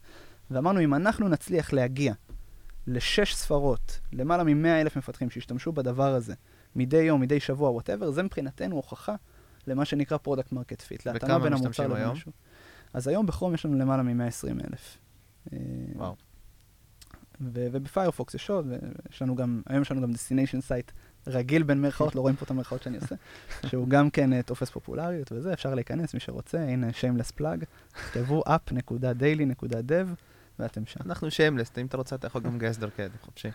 [0.51, 2.15] ואמרנו, אם אנחנו נצליח להגיע
[2.89, 6.35] לשש ספרות, למעלה מ-100 אלף מפתחים שישתמשו בדבר הזה,
[6.77, 9.15] מדי יום, מדי שבוע, whatever, זה מבחינתנו הוכחה
[9.67, 12.11] למה שנקרא product market fit, להתאמה בין המוצר היום?
[12.11, 12.33] למשהו.
[12.93, 14.99] אז היום בכרום יש לנו למעלה מ-120 אלף.
[15.97, 16.17] וואו.
[17.41, 20.93] ו- ובפיירפוקס יש עוד, ויש לנו גם, היום יש לנו גם destination site
[21.27, 23.15] רגיל בין מירכאות, לא רואים פה את המרכאות שאני עושה,
[23.69, 28.43] שהוא גם כן אה, תופס פופולריות וזה, אפשר להיכנס, מי שרוצה, הנה shameless plug, תכתבו
[28.47, 30.07] app.daily.dev
[30.59, 33.49] ואתם שם, אנחנו shameless, אם אתה רוצה אתה יכול גם לגייס דרכי, חופשי.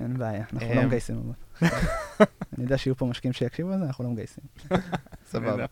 [0.00, 0.86] אין בעיה, אנחנו לא אמ.
[0.86, 1.68] מגייסים אבל.
[2.58, 4.44] אני יודע שיהיו פה משקיעים שיקשיבו לזה, אנחנו לא מגייסים.
[5.26, 5.66] סבבה.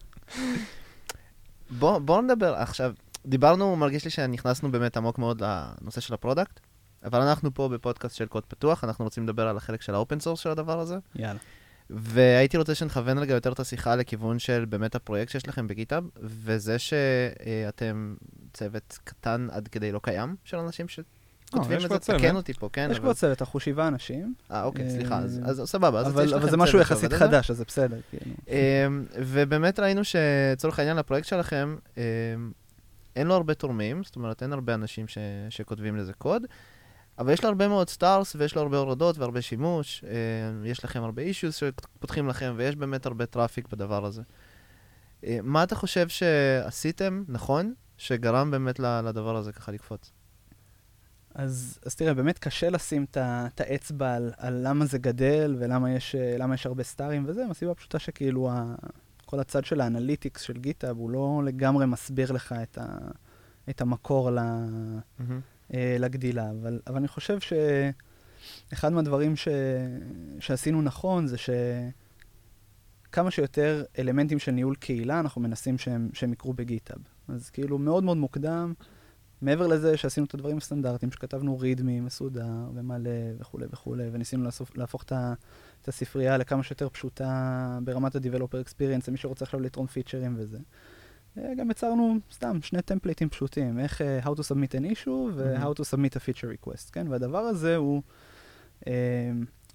[1.70, 2.94] בוא, בוא נדבר עכשיו,
[3.26, 6.60] דיברנו, מרגיש לי שנכנסנו באמת עמוק מאוד לנושא של ה product,
[7.04, 10.20] אבל אנחנו פה בפודקאסט של קוד פתוח, אנחנו רוצים לדבר על החלק של ה open
[10.20, 11.38] source של הדבר הזה, יאללה.
[11.90, 16.04] והייתי רוצה שנכוון רגע יותר את השיחה לכיוון של באמת הפרויקט שיש לכם ב GitHub,
[16.22, 18.14] וזה שאתם
[18.52, 22.12] צוות קטן עד כדי לא קיים של אנשים שכותבים יש את זה.
[22.18, 22.88] תקן אותי פה, כן?
[22.92, 26.50] יש כבר צוות, אנחנו שבעה אנשים, אה, אוקיי, סליחה, אז- אה, סבבה, אז יש אבל
[26.50, 27.12] זה משהו יחסית.
[27.12, 27.96] חדש, אז זה בסדר.
[28.10, 28.34] כאילו.
[28.48, 32.02] אמ, ובאמת ראינו שלצורך העניין לפרויקט שלכם, אמ,
[33.16, 35.18] אין לו הרבה תורמים, זאת אומרת, אין הרבה אנשים ש-
[35.50, 36.42] שכותבים לזה קוד,
[37.18, 41.02] אבל יש לו הרבה מאוד stars, ויש לו הרבה הורדות והרבה שימוש, אמ, יש לכם
[41.02, 44.22] הרבה אישיוס שפותחים לכם, ויש באמת הרבה traffic בדבר הזה.
[45.24, 50.12] אמ, מה אתה חושב שעשיתם נכון, שגרם באמת לדבר הזה ככה לקפוץ?
[51.34, 56.14] אז, אז תראה, באמת קשה לשים את האצבע על, על למה זה גדל ולמה יש,
[56.14, 58.74] אה, יש הרבה סטארים וזה, מהסיבה הפשוטה שכאילו ה,
[59.26, 62.86] כל הצד של האנליטיקס של גיטאב הוא לא לגמרי מסביר לך את, ה,
[63.70, 64.38] את המקור ל,
[65.74, 69.48] אה, לגדילה, אבל, אבל אני חושב שאחד מהדברים ש,
[70.40, 71.36] שעשינו נכון זה
[73.08, 76.98] שכמה שיותר אלמנטים של ניהול קהילה אנחנו מנסים שהם, שהם יקרו בגיטאב.
[77.28, 78.72] אז כאילו מאוד מאוד מוקדם,
[79.42, 85.02] מעבר לזה שעשינו את הדברים הסטנדרטיים, שכתבנו רידמי מסודר ומלא וכולי וכולי, וניסינו להפוך, להפוך
[85.02, 85.34] את, ה,
[85.82, 90.58] את הספרייה לכמה שיותר פשוטה ברמת ה-Developer Experience, למי שרוצה עכשיו לתרום פיצ'רים וזה.
[91.38, 95.80] אה, גם יצרנו סתם שני טמפליטים פשוטים, איך uh, How to submit an issue ו-How
[95.80, 97.08] to submit a feature request, כן?
[97.08, 98.02] והדבר הזה הוא,
[98.80, 98.86] uh,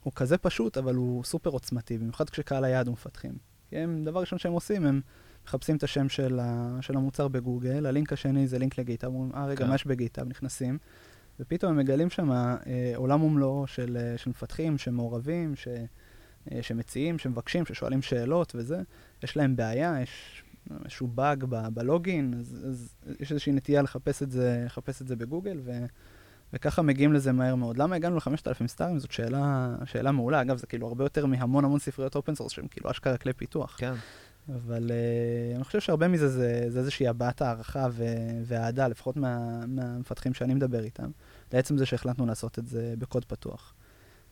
[0.04, 3.34] הוא כזה פשוט, אבל הוא סופר עוצמתי, במיוחד כשקהל היעד הוא מפתחים.
[3.70, 5.02] כי הם, דבר ראשון שהם עושים, הם
[5.46, 9.46] מחפשים את השם של, ה, של המוצר בגוגל, הלינק השני זה לינק לגיטאב, אומרים, אה
[9.46, 9.70] רגע, כן.
[9.70, 10.28] מה יש בגיטאב?
[10.28, 10.78] נכנסים,
[11.40, 12.58] ופתאום הם מגלים שם אה,
[12.96, 15.68] עולם ומלואו של, אה, של מפתחים שמעורבים, ש,
[16.52, 18.82] אה, שמציעים, שמבקשים, ששואלים שאלות וזה.
[19.24, 20.43] יש להם בעיה, יש
[20.84, 25.60] איזשהו באג בלוגין, אז, אז יש איזושהי נטייה לחפש את זה, לחפש את זה בגוגל,
[25.64, 25.72] ו,
[26.54, 27.78] וככה מגיעים לזה מהר מאוד.
[27.78, 29.00] למה הגענו ל-5,000 סטארים?
[29.00, 30.42] זאת שאלה, שאלה מעולה.
[30.42, 33.76] אגב, זה כאילו הרבה יותר מהמון המון ספריות open source, שהם כאילו אשכרה כלי פיתוח.
[33.80, 33.94] כן.
[34.50, 39.66] אבל אה, אני חושב שהרבה מזה זה, זה איזושהי הבעת הערכה ו- והאהדה, לפחות מה,
[39.68, 41.12] מהמפתחים שאני מדבר איתם,
[41.54, 43.74] לעצם זה שהחלטנו לעשות את זה בקוד פתוח.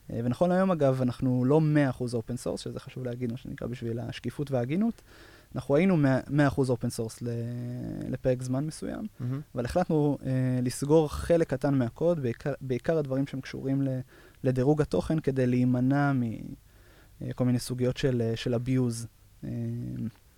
[0.08, 1.60] אה, ונכון להיום, אגב, אנחנו לא
[1.98, 5.02] 100% open source, שזה חשוב להגיד, מה שנקרא, בשביל השקיפות וההגינות.
[5.54, 5.98] אנחנו היינו 100%
[6.68, 7.22] open source
[8.08, 9.40] לפרק זמן מסוים, מהמם.
[9.54, 10.24] אבל החלטנו uh,
[10.62, 14.00] לסגור חלק קטן מהקוד, בעיקר, בעיקר הדברים שהם קשורים ל-
[14.44, 19.06] לדירוג התוכן, כדי להימנע מכל מיני סוגיות של, אה, של abuse.
[19.44, 19.48] אה,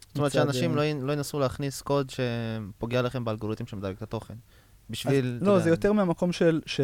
[0.08, 4.02] זאת אומרת שאנשים אה, לא י- לא ינסו להכניס קוד שפוגע לכם באלגוריתם שמדרג את
[4.02, 4.34] התוכן.
[4.90, 5.36] בשביל...
[5.36, 6.80] אתה לא, יודע, זה יותר מהמקום של, ש,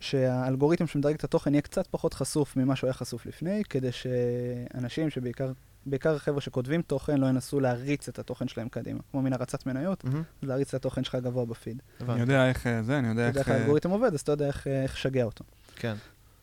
[0.00, 5.10] שהאלגוריתם שמדרג את התוכן יהיה קצת פחות חשוף ממה שהוא היה חשוף לפני, כדי שאנשים
[5.10, 5.52] שבעיקר
[5.86, 9.00] בעיקר חבר'ה שכותבים תוכן לא ינסו להריץ את התוכן שלהם קדימה.
[9.10, 10.04] כמו מין הרצת מניות,
[10.42, 11.82] אז להריץ את התוכן שלך גבוה בפיד.
[12.08, 12.20] אני.
[12.20, 13.48] יודע איך אה, זה, אני יודע אתה יודע איך...
[13.48, 15.44] איך אה, האלגוריתם עובד, אז אתה יודע איך איך לשגע אותו.
[15.76, 15.94] כן.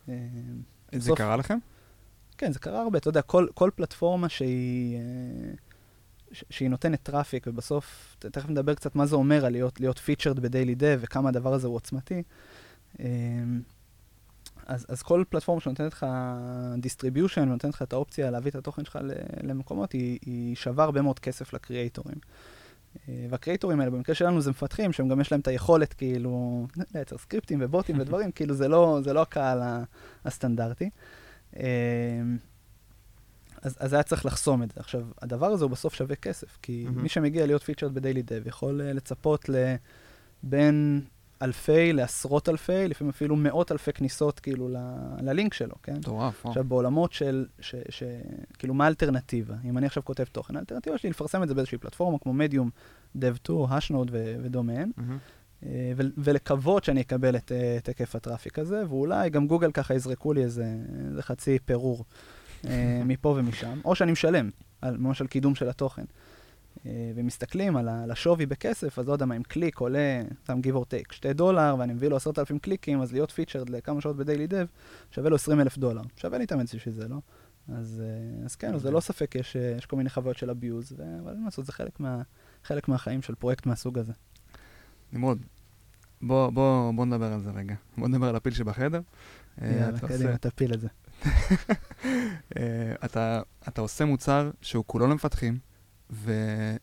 [0.10, 0.16] אה,
[0.92, 1.58] זה בסוף- קרה לכם?
[2.38, 2.98] כן, זה קרה הרבה.
[2.98, 5.02] אתה יודע, כל, כל פלטפורמה שהיא, אה,
[6.32, 10.40] ש- שהיא נותנת traffic, ובסוף, תכף נדבר קצת מה זה אומר על להיות, להיות featured
[10.40, 12.24] ב daily.dev, וכמה הדבר הזה הוא עוצמתי.
[14.66, 16.06] אז, אז כל פלטפורמה שנותנת לך
[16.78, 19.00] distribution, ונותנת לך את האופציה להביא את התוכן שלך
[19.44, 22.18] למקומות, היא, היא שווה הרבה מאוד כסף לקריאייטורים.
[23.10, 27.18] אה, והקריאייטורים האלה, במקרה שלנו זה מפתחים, שהם גם יש להם את היכולת, כאילו, לייצר
[27.18, 29.62] סקריפטים ובוטים ודברים, כאילו זה לא, זה לא הקהל
[30.26, 30.90] הסטנדרטי.
[31.58, 31.64] אה,
[33.62, 34.80] אז, אז היה צריך לחסום את זה.
[34.80, 37.02] עכשיו, הדבר הזה הוא בסוף שווה כסף, כי מהמם.
[37.02, 39.50] מי שמגיע להיות featured ב daily.dev יכול אה, לצפות
[40.44, 41.02] לבין
[41.42, 44.76] אלפי לעשרות אלפי, לפעמים אפילו מאות אלפי כניסות כאילו ל,
[45.22, 45.96] ללינק שלו, כן?
[45.98, 46.46] מטורף.
[46.46, 48.04] עכשיו, בעולמות של, ש, ש,
[48.60, 49.56] כאילו, מה האלטרנטיבה?
[49.66, 52.70] אם אני עכשיו כותב תוכן, האלטרנטיבה שלי לפרסם את זה באיזושהי פלטפורמה כמו מדיום,
[53.18, 54.92] dev2, השנוד ודומיהן,
[55.96, 60.34] ול- ולקוות שאני אקבל את, אה, את היקף הטראפיק הזה, ואולי גם גוגל ככה יזרקו
[60.34, 60.76] לי איזה,
[61.10, 62.06] איזה חצי פירור
[62.66, 64.50] אה, מפה ומשם, או שאני משלם,
[64.82, 66.04] על, ממש על קידום של התוכן.
[66.86, 70.86] אה, ומסתכלים על, השווי בכסף, אז לא יודע מה, אם קליק עולה, סתם give or
[70.86, 74.66] take, 2 דולר, ואני מביא לו 10,000 קליקים, אז להיות פיצ'רד לכמה שעות ב daily.dev,
[75.12, 76.02] שווה לו 20 אלף דולר.
[76.18, 77.18] שווה להתאמץ בשביל זה, לא?
[77.76, 80.50] אז, אה, אז כן, אז זה לא ספק, יש, אה, יש כל מיני חוויות של
[80.50, 82.22] abuse, אבל אין מה לעשות, זה חלק, מה,
[82.64, 84.14] חלק מהחיים של פרויקט מהסוג הזה.
[85.12, 85.42] נמרוד,
[86.22, 87.76] בוא, בוא, בוא נדבר על זה רגע.
[87.98, 89.02] בוא נדבר על הפיל שבחדר.
[89.62, 90.88] יאללה, אתה קדימה, תפיל את זה.
[93.06, 95.60] אתה, אתה עושה מוצר שהוא כולו למפתחים,
[96.12, 96.32] ו,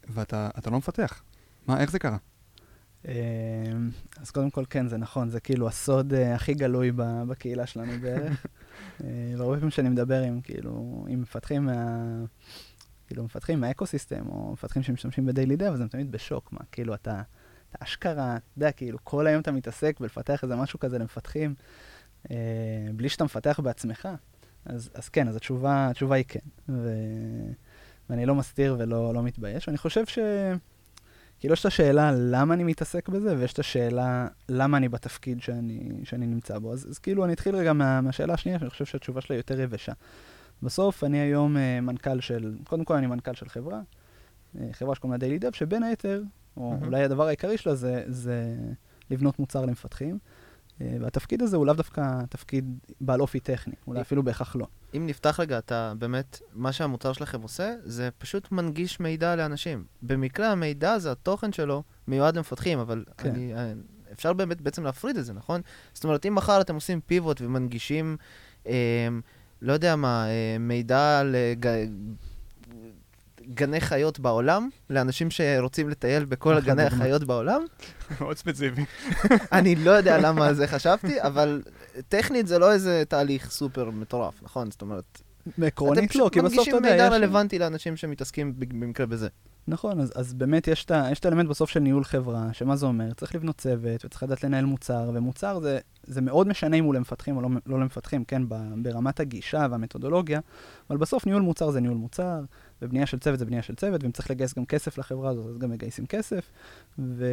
[0.08, 1.22] ואתה אתה לא מפתח.
[1.66, 2.16] מה, איך זה קרה?
[3.04, 3.12] אמ,
[4.16, 6.92] אז קודם כל, כן, זה נכון, זה כאילו הסוד אה, הכי גלוי
[7.28, 8.46] בקהילה שלנו בערך.
[9.04, 12.24] אה, והרבה פעמים כשאני מדבר עם, כאילו, עם מפתחים מה...
[13.06, 17.22] כאילו, מפתחים מהאקוסיסטם, או מפתחים שמשתמשים בדיילי דב, אז הם תמיד בשוק, מה, כאילו, אתה,
[17.70, 21.54] אתה אשכרה, אתה יודע, כאילו, כל היום אתה מתעסק בלפתח איזה משהו כזה למפתחים,
[22.30, 22.36] אה,
[22.94, 24.08] בלי שאתה מפתח בעצמך.
[24.64, 26.38] אז, אז כן, אז התשובה, התשובה היא כן.
[26.68, 26.90] ו...
[28.10, 29.68] ואני לא מסתיר ולא לא מתבייש.
[29.68, 30.18] ואני חושב ש...
[31.40, 35.90] כאילו יש את השאלה למה אני מתעסק בזה, ויש את השאלה למה אני בתפקיד שאני,
[36.04, 36.72] שאני נמצא בו.
[36.72, 39.92] אז, אז כאילו אני אתחיל רגע מה, מהשאלה השנייה, שאני חושב שהתשובה שלה יותר יבשה.
[40.62, 45.12] בסוף אני היום uh, מנכ"ל של, קודם כל אני מנכ"ל של חברה, uh, חברה שקוראים
[45.12, 46.22] לה דיילי דב, שבין היתר,
[46.56, 46.84] או מהמם.
[46.84, 48.54] אולי הדבר העיקרי שלה זה, זה
[49.10, 50.18] לבנות מוצר למפתחים.
[50.78, 54.66] Uh, והתפקיד הזה הוא לאו דווקא תפקיד בעל אופי טכני, אולי אפילו בהכרח לא.
[54.96, 59.84] אם נפתח רגע, אתה באמת, מה שהמוצר שלכם עושה, זה פשוט מנגיש מידע לאנשים.
[60.02, 63.30] במקרה המידע הזה, התוכן שלו, מיועד למפתחים, אבל כן.
[63.30, 63.72] אני, אה,
[64.12, 65.60] אפשר באמת בעצם להפריד את זה, נכון?
[65.92, 68.16] זאת אומרת, אם מחר אתם עושים פיבוט ומנגישים,
[68.66, 69.08] אה,
[69.62, 71.66] לא יודע מה, אה, מידע על אה, ג...
[73.54, 76.82] גני חיות בעולם, לאנשים שרוצים לטייל בכל אחלה גני.
[76.82, 77.62] החיות בעולם,
[78.20, 78.84] מאוד ספציפי.
[79.52, 81.62] אני לא יודע למה זה חשבתי, אבל
[82.08, 84.70] טכנית זה לא איזה תהליך סופר מטורף, נכון?
[84.70, 85.22] זאת אומרת,
[85.62, 87.12] עקרונית לא, כי בסוף אתה מנגישים יודע, מידע יש...
[87.12, 89.28] רלוונטי לאנשים שמתעסקים במקרה בזה.
[89.68, 93.12] נכון, אז, אז באמת יש את האלמנט בסוף של ניהול חברה, שמה זה אומר?
[93.14, 97.36] צריך לבנות צוות, וצריך לדעת לנהל מוצר, ומוצר זה, זה מאוד משנה אם הוא למפתחים
[97.36, 98.42] או לא, לא למפתחים, כן,
[98.82, 100.40] ברמת הגישה והמתודולוגיה,
[100.90, 102.40] אבל בסוף ניהול מוצר זה ניהול מוצר,
[102.82, 105.58] ובנייה של צוות זה בנייה של צוות, ואם צריך לגייס גם כסף לחברה הזאת, אז
[105.58, 106.50] גם מגייסים כסף,
[106.98, 107.26] ו...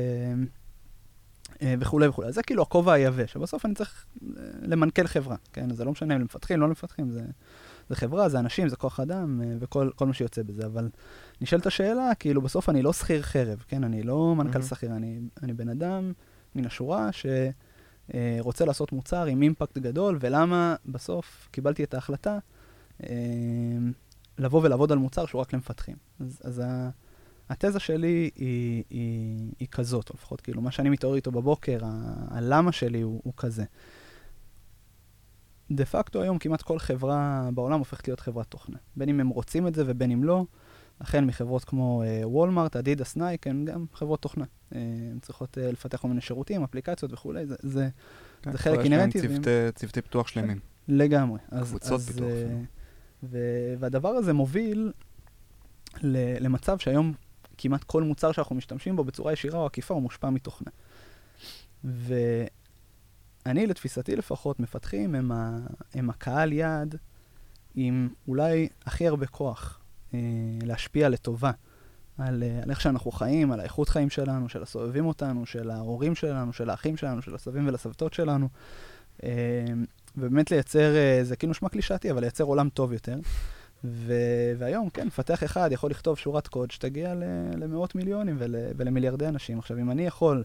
[1.62, 2.32] אה, וכולי וכולי.
[2.32, 5.74] זה כאילו הכובע היבש, שבסוף אני צריך אה, למנכ"ל חברה, כן?
[5.74, 7.22] זה לא משנה אם למפתחים, לא למפתחים, זה,
[7.90, 10.90] זה חברה, זה אנשים, זה כוח אדם, אה, וכל כל מה שיוצא בזה, אבל
[11.42, 13.84] נשאלת השאלה, כאילו בסוף אני לא שכיר חרב, כן?
[13.84, 14.62] אני לא מנכ"ל מהמם.
[14.68, 16.14] שכיר, אני, אני בן אדם
[16.56, 22.38] מן השורה שרוצה לעשות מוצר עם אימפקט גדול, ולמה בסוף קיבלתי את ההחלטה
[23.04, 23.10] אה,
[24.38, 25.96] לבוא ולעבוד על מוצר שהוא רק למפתחים.
[26.20, 26.90] אז, אז ה-
[27.50, 31.80] התזה שלי היא, היא, היא כזאת, או לפחות כאילו מה שאני מתעורר איתו בבוקר,
[32.32, 33.64] ה-why שלי הוא, הוא כזה.
[35.72, 38.78] דה פקטו היום כמעט כל חברה בעולם הופכת להיות חברת תוכנה.
[38.96, 40.46] בין אם הם רוצים את זה ובין אם לא.
[41.02, 44.46] החל מחברות כמו וולמארט, אדידס, נייק, הן גם חברות תוכנה.
[44.76, 44.80] אה,
[45.12, 47.90] הן צריכות אה, לפתח כל מיני שירותים, אפליקציות וכולי, זה, זה
[48.42, 50.60] כן, זה חלק יש להם inherently, צוותי- צוותי פיתוח שלמים.
[50.88, 51.40] לגמרי.
[51.52, 52.58] אז, קבוצות אז, פיתוח אה.
[53.24, 54.92] ו- והדבר הזה מוביל
[56.40, 57.14] למצב שהיום
[57.58, 60.72] כמעט כל מוצר שאנחנו משתמשים בו בצורה ישירה או עקיפה הוא מושפע מתוכנה.
[63.46, 65.60] ואני, לתפיסתי לפחות, מפתחים הם, ה-
[65.94, 66.96] הם הקהל יעד
[67.76, 69.80] עם אולי הכי הרבה כוח
[70.14, 70.20] אה,
[70.64, 71.52] להשפיע לטובה
[72.18, 76.16] על, אה, על איך שאנחנו חיים, על האיכות חיים שלנו, של הסובבים אותנו, של ההורים
[76.16, 78.48] שלנו, של האחים שלנו, של הסבים ולסבתות שלנו.
[79.24, 79.30] אה,
[80.18, 83.18] ובאמת לייצר, אה, זה כאילו נשמע קלישאתי, אבל לייצר עולם טוב יותר.
[83.84, 84.14] ו-
[84.58, 87.24] והיום, כן, מפתח אחד יכול לכתוב שורת קוד שתגיע ל-
[87.58, 89.60] למאות מיליונים ול- ולמיליארדי אנשים.
[89.60, 90.44] עכשיו, אם אני יכול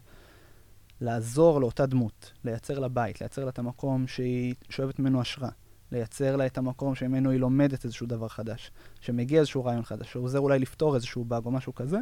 [1.01, 5.49] לעזור לאותה דמות, לייצר לה בית, לייצר לה את המקום שהיא שואבת ממנו השראה,
[5.91, 10.39] לייצר לה את המקום שממנו היא לומדת איזשהו דבר חדש, שמגיע איזשהו רעיון חדש, שעוזר
[10.39, 11.97] אולי לפתור איזשהו באג או משהו כזה,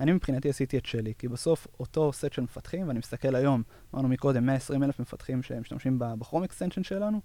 [0.00, 3.62] אני מבחינתי עשיתי את שלי, כי בסוף אותו סט של מפתחים, ואני מסתכל היום,
[3.94, 7.20] אמרנו מקודם, 120 אלף מפתחים שמשתמשים ב-Chrome extension שלנו,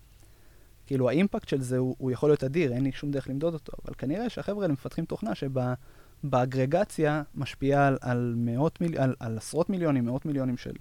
[0.88, 3.72] כאילו האימפקט של זה הוא, הוא יכול להיות אדיר, אין לי שום דרך למדוד אותו,
[3.86, 10.06] אבל כנראה שהחבר'ה האלה מפתחים תוכנה שבאגרגציה משפיעה על, על, מיל, על, על עשרות מיליונים,
[10.06, 10.74] מאות מיליונים של,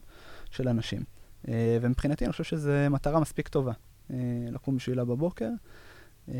[0.50, 1.02] של אנשים.
[1.44, 1.48] Uh,
[1.80, 4.12] ומבחינתי אני חושב שזו מטרה מספיק טובה uh,
[4.52, 5.50] לקום בשבילה בבוקר,
[6.28, 6.30] uh,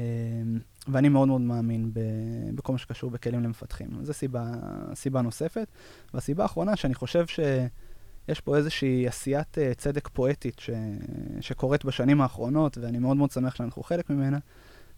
[0.89, 2.01] ואני מאוד מאוד מאמין ב,
[2.55, 3.89] בכל מה שקשור בכלים למפתחים.
[4.03, 4.53] זו סיבה,
[4.95, 5.69] סיבה נוספת.
[6.15, 10.71] והסיבה האחרונה, שאני חושב שיש פה איזושהי עשיית צדק פואטית ש,
[11.41, 14.39] שקורית בשנים האחרונות, ואני מאוד מאוד שמח שאנחנו חלק ממנה,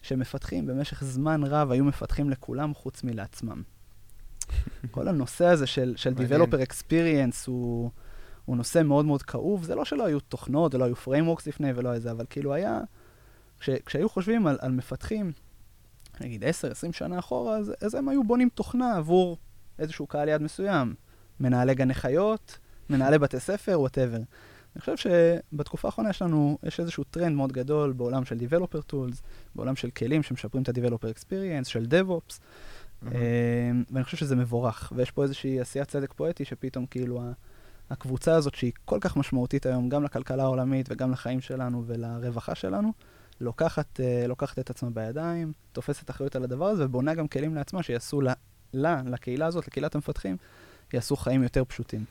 [0.03, 3.63] שמפתחים במשך זמן רב היו מפתחים לכולם חוץ מלעצמם.
[4.91, 7.91] כל הנושא הזה של, של Developer Experience הוא...
[8.45, 9.65] הוא נושא מאוד מאוד כאוב.
[9.65, 12.81] זה לא שלא היו תוכנות ולא היו frameworks לפני ולא איזה, אבל כאילו היה...
[13.61, 15.33] כש, כשהיו חושבים על, על מפתחים,
[16.21, 16.47] נגיד 10-20
[16.93, 19.39] שנה אחורה, אז, אז הם היו בונים תוכנה עבור
[19.79, 20.95] איזשהו קהל יעד מסוים.
[21.41, 22.59] מנהלי גני חיות,
[22.91, 24.21] מנהלי בתי ספר, whatever.
[24.77, 29.23] אני חושב שבתקופה האחרונה יש לנו, יש איזשהו טרנד מאוד גדול בעולם של Developer Tools,
[29.55, 33.07] בעולם של כלים שמשפרים את ה-Developer Experience, של DevOps, mm-hmm.
[33.91, 34.93] ואני חושב שזה מבורך.
[34.97, 37.23] ויש פה איזושהי עשיית צדק פואטי שפתאום כאילו
[37.91, 42.93] הקבוצה הזאת, שהיא כל כך משמעותית היום, גם לכלכלה העולמית וגם לחיים שלנו ולרווחה שלנו,
[43.41, 47.83] לוקחת, uh, לוקחת את עצמה בידיים, תופסת אחריות על הדבר הזה ובונה גם כלים לעצמה
[47.83, 48.33] שיעשו לה,
[48.75, 50.37] לה, לקהילה הזאת, לקהילת המפתחים,
[50.93, 52.05] יעשו חיים יותר פשוטים.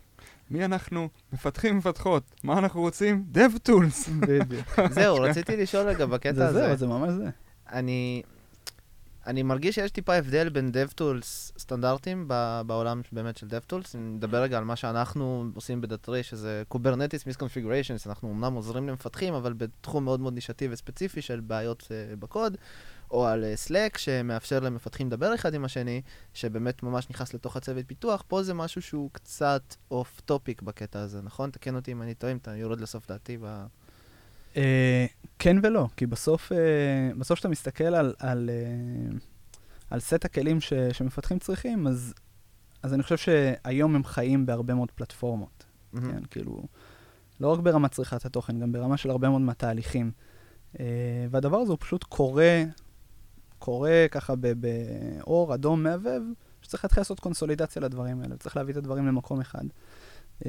[0.52, 1.10] מי אנחנו?
[1.34, 2.24] מפתחים מפתחות.
[2.44, 3.26] מה אנחנו רוצים?
[3.34, 4.10] DevTools.
[4.20, 4.80] בדיוק.
[4.92, 6.68] זהו, רציתי לשאול רגע בקטע זה הזה.
[6.68, 7.30] זהו, זה ממש זה.
[7.72, 8.22] אני,
[9.28, 11.26] אני מרגיש שיש טיפה הבדל בין DevTools
[11.60, 12.28] סטנדרטים
[12.66, 13.96] בעולם באמת של DevTools.
[13.96, 19.34] אני מדבר רגע על מה שאנחנו עושים בדאטרי, שזה Kubernetes Misconfigurations, אנחנו אמנם עוזרים למפתחים,
[19.34, 22.58] אבל בתחום מאוד מאוד נישתי וספציפי של בעיות uh, בקוד,
[23.12, 26.02] או על uh, Slack, שמאפשר למפתחים לדבר אחד עם השני,
[26.34, 28.24] שבאמת ממש נכנס לתוך הצוות פיתוח.
[28.28, 31.52] פה זה משהו שהוא קצת off topic בקטע הזה, נכון?
[31.52, 33.66] תקן אותי אם אני טועה, אם אתה יורד לסוף דעתי ב...
[34.60, 36.56] Uh, כן ולא, כי בסוף, uh,
[37.18, 39.16] בסוף כשאתה מסתכל על, על, uh,
[39.90, 42.14] על סט הכלים ש, שמפתחים צריכים, אז,
[42.84, 45.66] אז אני חושב שהיום הם חיים בהרבה מאוד פלטפורמות.
[45.94, 46.12] מהמם.
[46.12, 46.64] כן, כאילו,
[47.40, 50.12] לא רק ברמת צריכת התוכן, גם ברמה של הרבה מאוד מהתהליכים.
[50.76, 50.80] Uh,
[51.30, 52.64] והדבר הזה הוא פשוט קורה,
[53.60, 56.22] קורה ככה באור אדום מהבהב,
[56.62, 59.66] שצריך להתחיל לעשות קונסולידציה לדברים האלה, צריך להביא את הדברים למקום אחד.
[60.40, 60.46] Uh,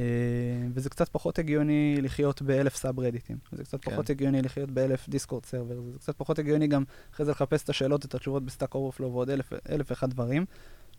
[0.74, 3.36] וזה קצת פחות הגיוני לחיות באלף סאב רדיטים.
[3.52, 3.90] זה קצת כן.
[3.90, 5.80] פחות הגיוני לחיות באלף Discord server.
[5.92, 9.30] זה קצת פחות הגיוני גם אחרי זה לחפש את השאלות, את התשובות ב-Stack Overflow ועוד
[9.30, 10.44] אלף, אלף ואחד דברים,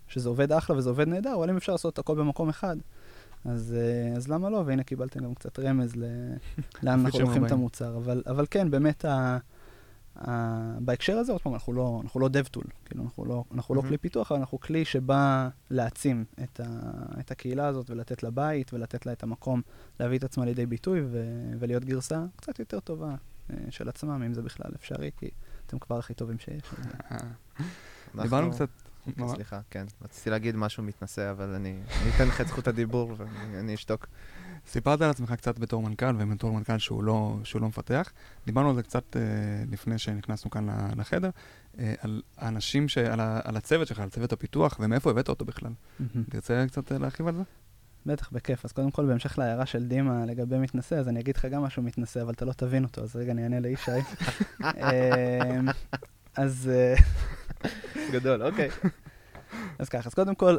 [0.08, 2.78] שזה עובד אחלה וזה עובד נהדר, אבל אם אפשר לעשות את הכל במקום אחד,
[3.46, 4.64] אז, uh, אז למה לא?
[4.66, 6.04] והנה קיבלתם גם קצת רמז ל...
[6.84, 7.52] לאן אנחנו לוקחים את.
[7.52, 7.98] המוצר.
[7.98, 9.38] אבל, אבל כן, באמת, ה...
[10.18, 10.32] ה...
[10.80, 13.90] בהקשר הזה, עוד פעם, אנחנו לא, אנחנו לא DevTool, כאילו, אנחנו לא, אנחנו לא מהמם.
[13.90, 16.66] כלי פיתוח, אבל אנחנו כלי שבא להעצים את, ה...
[17.20, 19.62] את הקהילה הזאת ולתת לה בית ולתת לה את המקום
[20.00, 21.24] להביא את עצמה לידי ביטוי ו...
[21.60, 23.16] ולהיות גרסה קצת יותר טובה
[23.50, 25.30] אה, של עצמם, אם זה בכלל אפשרי, כי
[25.68, 26.62] אתם כבר הכי טובים שיש.
[27.10, 27.22] אז,
[28.08, 28.70] אנחנו- דיברנו קצת...
[29.16, 29.28] כן?
[29.28, 29.86] סליחה, כן.
[30.02, 34.08] רציתי להגיד משהו מתנשא, אבל אני אני אתן לך את זכות הדיבור ואני אני אשתוק.
[34.68, 38.12] סיפרת על עצמך קצת בתור מנכ"ל, ובתור מנכ"ל שהוא לא, שהוא לא מפתח.
[38.46, 39.22] דיברנו על זה קצת אה,
[39.72, 41.30] לפני שנכנסנו כאן לחדר,
[41.80, 42.98] אה, על האנשים, ש...
[42.98, 43.40] על, ה...
[43.44, 45.72] על הצוות שלך, על צוות הפיתוח, ומאיפה הבאת אותו בכלל.
[46.00, 46.24] מהמם.
[46.30, 47.42] תרצה קצת אה, להרחיב על זה?
[48.06, 48.66] בטח, בכיף.
[48.66, 51.84] אז קודם כל, בהמשך להערה של דימה לגבי מתנשא, אז אני אגיד לך גם משהו
[51.84, 53.92] מתנשא, אבל אתה לא תבין אותו, אז רגע אני אענה לישי.
[56.36, 56.72] אז...
[58.12, 58.70] גדול, אוקיי.
[59.80, 60.58] אז ככה, אז קודם כל,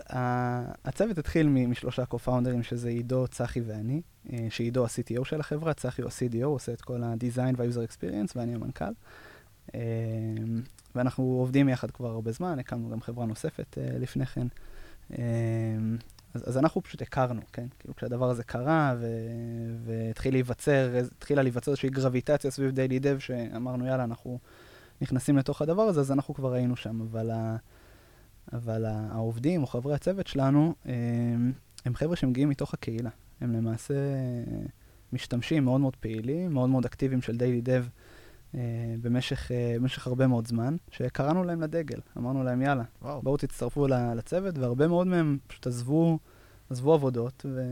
[0.85, 4.03] הצוות התחיל משלושה co-founders, שזה עידו, צחי ואני,
[4.33, 8.33] אה, שעידו ה-CTO של החברה, צחי הוא ה-CDO, הוא עושה את כל ה-Design וה-User Experience,
[8.37, 8.85] ואני המנכ"ל.
[9.75, 9.81] אה,
[10.95, 14.47] ואנחנו עובדים יחד כבר הרבה זמן, הקמנו גם חברה נוספת אה, לפני כן.
[15.19, 15.25] אה,
[16.35, 17.67] אז, אז אנחנו פשוט הכרנו, כן?
[17.79, 19.07] כאילו כשהדבר הזה קרה ו-
[19.85, 24.39] והתחיל להיווצר, התחילה להיווצר איזושהי גרביטציה סביב דיילי דב, שאמרנו, יאללה, אנחנו
[25.01, 27.57] נכנסים לתוך הדבר הזה, אז אנחנו כבר היינו שם, אבל, ה-
[28.53, 31.53] אבל העובדים או חברי הצוות שלנו, הם,
[31.85, 33.11] הם חבר'ה שמגיעים מתוך הקהילה.
[33.41, 34.63] הם למעשה אה,
[35.13, 37.85] משתמשים מאוד מאוד פעילים, מאוד מאוד אקטיביים של דיילי דב
[38.55, 38.61] אה,
[39.03, 41.99] במשך, אה, במשך הרבה מאוד זמן, שקראנו להם לדגל.
[42.19, 43.23] אמרנו להם, יאללה, וואו.
[43.23, 46.19] בואו תצטרפו לצוות, והרבה מאוד מהם פשוט עזבו,
[46.71, 47.63] עזבו עבודות ו...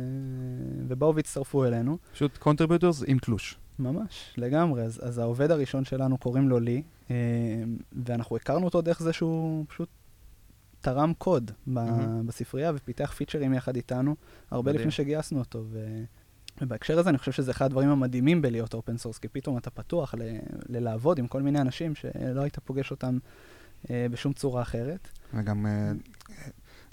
[0.88, 1.98] ובאו והצטרפו אלינו.
[2.12, 3.59] פשוט contributors עם תלוש.
[3.78, 4.83] ממש, לגמרי.
[4.83, 6.83] אז, אז העובד הראשון שלנו, קוראים לו לי,
[8.06, 9.88] ואנחנו הכרנו אותו דרך זה שהוא פשוט
[10.80, 12.26] תרם קוד ב- מהמם.
[12.26, 14.16] בספרייה ופיתח פיצ'רים יחד איתנו,
[14.50, 14.80] הרבה מדהים.
[14.80, 15.64] לפני שגייסנו אותו.
[15.70, 16.02] ו...
[16.62, 20.14] ובהקשר הזה אני חושב שזה אחד הדברים המדהימים בלהיות open source, כי פתאום אתה פתוח
[20.14, 20.38] ל-
[20.68, 23.18] ללעבוד עם כל מיני אנשים שלא היית פוגש אותם
[23.90, 25.08] אה, בשום צורה אחרת.
[25.34, 25.92] וגם אה,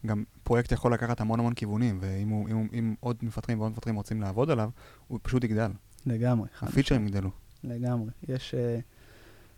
[0.06, 3.96] גם פרויקט יכול לקחת המון המון כיוונים, ואם הוא- אם אם עוד מפתחים ועוד מפתחים
[3.96, 4.70] רוצים לעבוד עליו,
[5.08, 5.72] הוא פשוט יגדל.
[6.06, 6.48] לגמרי.
[6.62, 7.30] הפיצ'רים יגדלו.
[7.64, 8.10] לגמרי.
[8.28, 8.80] יש, אה,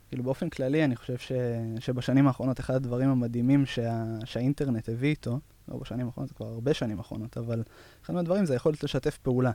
[0.10, 1.32] כאילו באופן כללי, אני חושב ש,
[1.80, 6.74] שבשנים האחרונות, אחד הדברים המדהימים שה, שהאינטרנט הביא איתו, לא בשנים האחרונות, זה כבר הרבה
[6.74, 7.64] שנים האחרונות, אבל
[8.06, 9.52] אחד מהדברים זה היכולת לשתף פעולה.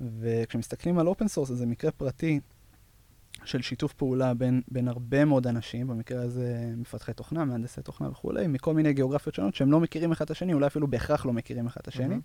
[0.00, 2.40] וכשמסתכלים על open source, זה מקרה פרטי
[3.44, 8.46] של שיתוף פעולה בין, בין הרבה מאוד אנשים, במקרה הזה מפתחי תוכנה, מהנדסי תוכנה וכולי,
[8.46, 11.66] מכל מיני גיאוגרפיות שונות שהם לא מכירים אחד את השני, אולי אפילו בהכרח לא מכירים
[11.66, 12.08] אחד את השני.
[12.08, 12.20] מהמם.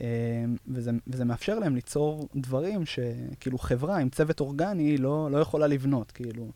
[0.00, 5.66] אה, וזה, וזה מאפשר להם ליצור דברים שכאילו חברה עם צוות אורגני לא, לא יכולה
[5.66, 6.10] לבנות.
[6.10, 6.52] כאילו,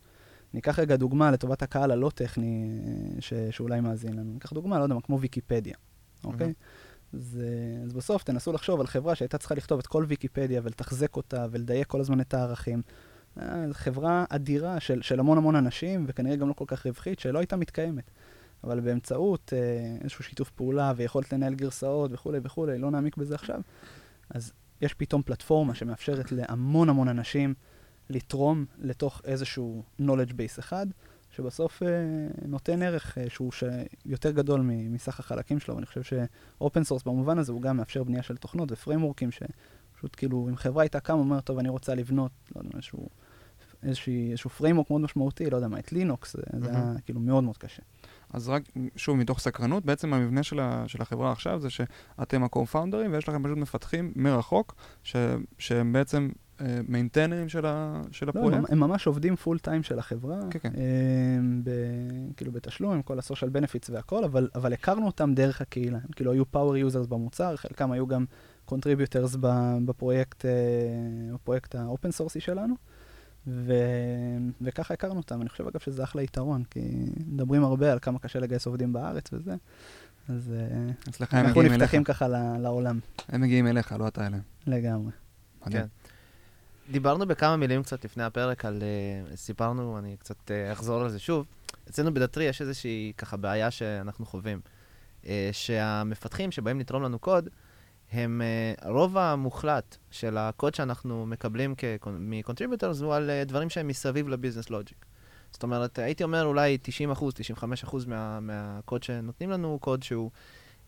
[0.54, 4.32] ניקח רגע דוגמה לטובת הקהל הלא טכני אה, ש, שאולי מאזין לנו.
[4.32, 5.74] ניקח דוגמה, לא יודע מה, כמו ויקיפדיה,
[6.24, 6.52] אוקיי?
[7.12, 11.16] אז, אה, אז בסוף תנסו לחשוב על חברה שהייתה צריכה לכתוב את כל ויקיפדיה ולתחזק
[11.16, 12.82] אותה ולדייק כל הזמן את הערכים.
[13.40, 17.38] אה, חברה אדירה של, של המון המון אנשים, וכנראה גם לא כל כך רווחית, שלא
[17.38, 18.10] הייתה מתקיימת.
[18.64, 23.60] אבל באמצעות אה, איזשהו שיתוף פעולה ויכולת לנהל גרסאות וכולי וכולי, לא נעמיק בזה עכשיו,
[24.30, 27.54] אז יש פתאום פלטפורמה שמאפשרת להמון המון אנשים
[28.10, 30.86] לתרום לתוך איזשהו knowledge base אחד,
[31.30, 31.88] שבסוף אה,
[32.48, 33.64] נותן ערך אה, שהוא ש...
[34.06, 37.76] יותר גדול מ- מסך החלקים שלו, ואני חושב ש open source במובן הזה הוא גם
[37.76, 41.94] מאפשר בנייה של תוכנות ופריימוורקים שפשוט כאילו, אם חברה הייתה קמה ואומרת, טוב, אני רוצה
[41.94, 43.08] לבנות, לא יודע, איזשהו,
[43.82, 46.94] איזושהי, איזשהו framework מאוד משמעותי, לא יודע מה, את לינוקס, זה, זה היה.
[47.04, 47.82] כאילו מאוד מאוד קשה.
[48.36, 48.62] אז רק,
[48.96, 53.44] שוב, מתוך סקרנות, בעצם המבנה של, ה, של החברה עכשיו זה שאתם ה-co-founders ויש לכם
[53.44, 55.16] פשוט מפתחים מרחוק, ש,
[55.58, 56.30] שהם בעצם
[56.88, 58.72] מיינטיינרים של, ה, של לא, הם, הפרויקט.
[58.72, 60.72] הם ממש עובדים full time של החברה, כן, כן.
[61.36, 61.70] הם ב,
[62.36, 65.98] כאילו בתשלום, עם כל ה-social benefits והכל, אבל, אבל הכרנו אותם דרך הקהילה.
[65.98, 68.24] הם כאילו היו power users במוצר, חלקם היו גם
[68.64, 69.36] contributors
[69.84, 70.50] בפרויקט, אה,
[71.34, 72.74] בפרויקט האופן סורסי שלנו,
[73.46, 73.72] ו,
[74.60, 75.40] וככה הכרנו אותם.
[75.40, 76.80] אני חושב אגב שזה אחלה יתרון, כי
[77.26, 79.54] מדברים הרבה על כמה קשה לגייס עובדים בארץ וזה,
[80.28, 81.82] אז אה, אנחנו מגיעים אליך.
[81.82, 84.42] נפתחים ככה ל- לעולם, הם מגיעים אליך, לא אתה אליהם.
[84.66, 85.12] לגמרי.
[85.66, 85.82] מדהים.
[85.82, 85.88] כן.
[86.92, 88.82] דיברנו בכמה מילים קצת לפני הפרק על...
[88.82, 91.46] אה, סיפרנו, אני קצת אה, אחזור על זה שוב.
[91.90, 94.60] אצלנו בדטרי יש איזושהי ככה בעיה שאנחנו חווים.
[95.26, 97.48] אה, שהמפתחים שבאים לתרום לנו קוד,
[98.12, 101.74] הם, אה, הרוב המוחלט של הקוד שאנחנו מקבלים
[102.06, 105.06] מ-contributors הוא על אה, דברים שהם מסביב לביזנס לוג'יק.
[105.52, 110.02] זאת אומרת, הייתי אומר אולי 90 אחוז, 95 אחוז מה, מהקוד שנותנים לנו הוא קוד
[110.02, 110.30] שהוא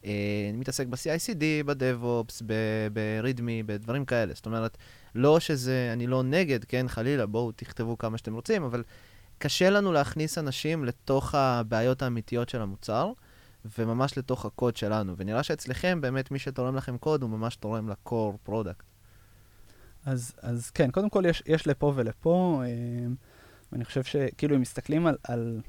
[0.04, 2.42] אה, מתעסק ב-CICD, ב-DevOps,
[2.92, 4.34] ב-README, בדברים כאלה.
[4.34, 4.76] זאת אומרת,
[5.14, 8.82] לא שזה, אני לא נגד, כן, חלילה, בואו תכתבו כמה שאתם רוצים, אבל
[9.38, 13.12] קשה לנו להכניס אנשים לתוך הבעיות האמיתיות של המוצר,
[13.78, 15.14] וממש לתוך הקוד שלנו.
[15.16, 18.82] ונראה שאצלכם, באמת, מי שתורם לכם קוד, הוא ממש תורם ל-core product.
[20.04, 23.06] אז, אז כן, קודם כל יש, יש לפה ולפה, אה,
[23.72, 25.60] ואני חושב שכאילו אם מסתכלים על, על,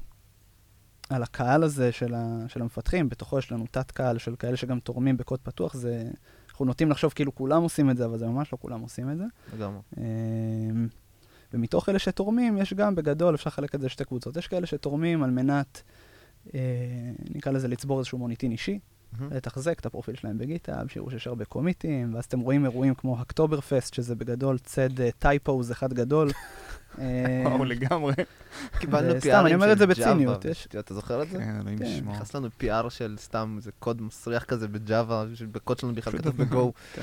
[1.10, 5.16] על הקהל הזה של, ה, של המפתחים, בתוכו יש לנו תת-קהל של כאלה שגם תורמים
[5.16, 6.04] בקוד פתוח, זה,
[6.50, 9.18] אנחנו נוטים לחשוב כאילו כולם עושים את זה, אבל זה ממש לא כולם עושים את
[9.18, 9.24] זה.
[9.56, 9.80] לגמרי.
[9.98, 10.04] אה,
[11.54, 14.36] ומתוך אלה שתורמים, יש גם בגדול, אפשר לחלק את זה לשתי קבוצות.
[14.36, 15.82] יש כאלה שתורמים על מנת,
[17.34, 18.78] נקרא לזה לצבור איזשהו מוניטין אישי,
[19.12, 19.32] מהמם.
[19.32, 23.60] לתחזק את הפרופיל שלהם בגיטאב, שיראו שיש הרבה קומיטים, ואז אתם רואים אירועים כמו הקטובר
[23.60, 26.30] פסט, שזה בגדול צד טייפוז אחד גדול.
[26.98, 28.12] אה, וואו, לגמרי.
[28.78, 30.46] קיבלנו וסתם, PRים אני אומר את זה של בציניות,
[30.78, 31.38] אתה זוכר את זה?
[31.38, 32.14] כן, אלוהים כן, ישמור.
[32.14, 36.72] נכנס לנו PR של סתם איזה קוד מסריח כזה בג'אווה, שבקוד שלנו בכלל כתוב בגו.
[36.92, 37.02] כן.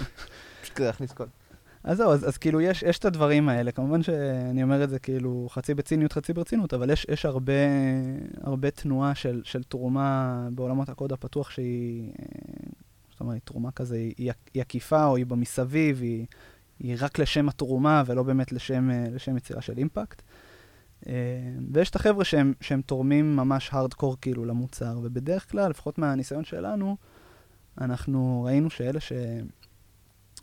[0.62, 1.30] פשוט כזה להכניס קוד.
[1.88, 5.00] אז זהו, אז, אז כאילו יש, יש את הדברים האלה, כמובן שאני אומר את זה
[5.00, 7.54] כאילו חצי בציניות, חצי ברצינות, אבל יש, יש הרבה,
[8.41, 12.26] הרבה תנועה של, של תרומה בעולמות הקוד הפתוח שהיא, אה,
[13.12, 16.26] זאת אומרת, תרומה כזה, היא, היא, עקיפה או היא במסביב, היא,
[16.80, 20.22] היא רק לשם התרומה ולא באמת לשם, אה, לשם יצירה של אימפקט.
[21.07, 21.14] אה,
[21.74, 26.97] ויש את החבר'ה שהם, שהם תורמים ממש הארדקור כאילו למוצר, ובדרך כלל, לפחות מהניסיון שלנו,
[27.82, 29.11] אנחנו ראינו שאלה ש...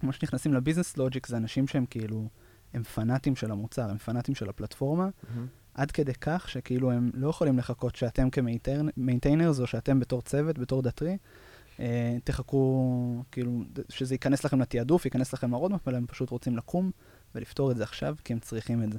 [0.03, 2.29] ממש נכנסים ל-business logic זה אנשים שהם כאילו,
[2.75, 5.47] הם פנאטים של המוצר, הם פנאטים של הפלטפורמה, מהמם.
[5.75, 10.83] עד כדי כך שכאילו הם לא יכולים לחכות שאתם כ-maintainers או שאתם בתור צוות, בתור
[10.83, 11.17] דאטרי,
[11.81, 16.91] אה, תחכו, כאילו, שזה ייכנס לכם לתעדוף, ייכנס לכם ל-roadmap, אלא הם פשוט רוצים לקום
[17.35, 18.99] ולפתור את זה עכשיו, כי הם צריכים את זה.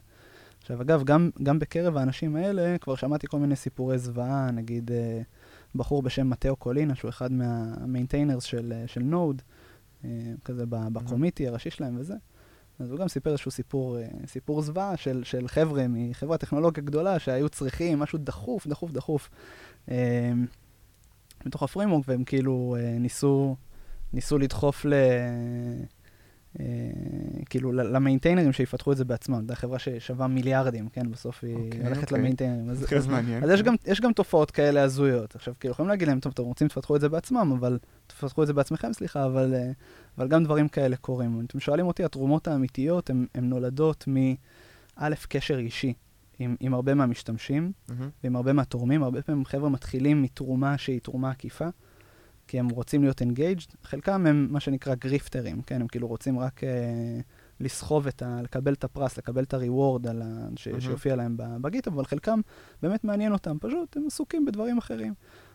[0.61, 5.21] עכשיו, אגב, גם, גם בקרב האנשים האלה, כבר שמעתי כל מיני סיפורי זוועה, נגיד אה,
[5.75, 9.54] בחור בשם מתאו קולינה, שהוא אחד מה-maintainers של, אה, של Node, אה,
[10.45, 12.15] כזה ב- ב-committee הראשי שלהם וזה.
[12.79, 17.19] אז הוא גם סיפר איזשהו סיפור, אה, סיפור זוועה של, של חבר'ה מחברת טכנולוגיה גדולה
[17.19, 19.29] שהיו צריכים משהו דחוף, דחוף, דחוף
[19.91, 20.31] אה,
[21.45, 23.55] מתוך הפרימורק, והם כאילו אה, ניסו,
[24.13, 24.93] ניסו לדחוף ל...
[26.59, 26.65] אה,
[27.49, 29.45] כאילו למיינטיינרים שיפתחו את זה בעצמם.
[29.47, 31.11] זו חברה ששווה מיליארדים, כן?
[31.11, 32.17] בסוף היא אוקיי, הולכת אוקיי.
[32.17, 32.69] למיינטיינרים.
[32.69, 32.85] אז,
[33.53, 35.35] יש גם, יש גם תופעות כאלה הזויות.
[35.35, 37.77] עכשיו, כאילו, יכולים להגיד להם, טוב, אתם רוצים, תפתחו את זה בעצמם, אבל...
[38.07, 39.71] תפתחו את זה בעצמכם, סליחה, אבל, אה,
[40.17, 41.39] אבל גם דברים כאלה קורים.
[41.39, 45.93] אם אתם שואלים אותי, התרומות האמיתיות הן נולדות מא', קשר אישי
[46.39, 48.09] עם, עם הרבה מהמשתמשים מהמם.
[48.23, 49.03] ועם הרבה מהתורמים.
[49.03, 51.67] הרבה פעמים חבר'ה מתחילים מתרומה שהיא תרומה עקיפה,
[52.47, 53.65] כי הם רוצים להיות engaged.
[53.83, 55.81] חלקם הם מה שנקרא גריפטרים, כן?
[55.81, 56.69] הם כאילו רוצים רק אה,
[57.59, 58.39] לסחוב את ה...
[58.43, 60.47] לקבל את הפרס, לקבל את הריוורד על ה...
[60.55, 60.67] ש...
[60.67, 60.81] מהמם.
[60.81, 62.39] שיופיע להם ב-Git, אבל חלקם
[62.81, 65.13] באמת מעניין אותם, פשוט הם עסוקים בדברים אחרים.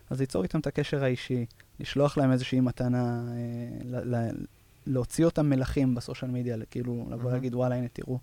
[0.09, 1.45] אז ליצור איתם את הקשר האישי,
[1.79, 3.37] לשלוח להם איזושהי מתנה, אה,
[3.83, 4.45] ל- ל-
[4.87, 7.33] להוציא אותם מלכים בסושיאל מדיה, כאילו לבוא מהמם.
[7.33, 8.19] להגיד, וואלה, הנה, תראו,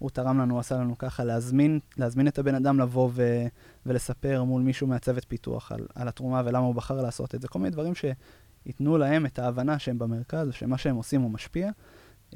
[0.00, 3.46] הוא תרם לנו, עשה לנו ככה, להזמין, להזמין את הבן אדם לבוא ו,
[3.86, 7.48] ולספר מול מישהו מהצוות פיתוח על, על התרומה ולמה הוא בחר לעשות את זה.
[7.48, 11.70] כל מיני דברים שייתנו להם את ההבנה שהם במרכז, שמה שהם עושים הוא משפיע.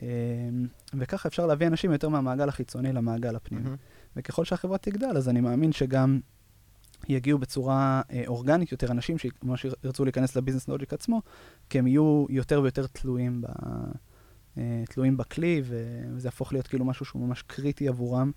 [0.02, 0.08] אה,
[0.94, 3.64] וככה אפשר להביא אנשים יותר מהמעגל החיצוני למעגל הפנימי.
[3.64, 3.76] מהמם.
[4.16, 6.20] וככל שהחברה תגדל, אז אני מאמין שגם
[7.08, 11.22] יגיעו בצורה אה, אורגנית יותר אנשים שממש ירצו להיכנס לביזנס לוג'יק עצמו,
[11.70, 13.46] כי הם יהיו יותר ויותר תלויים, ב,
[14.88, 18.30] תלויים בכלי, וזה יהפוך להיות כאילו משהו שהוא ממש קריטי עבורם,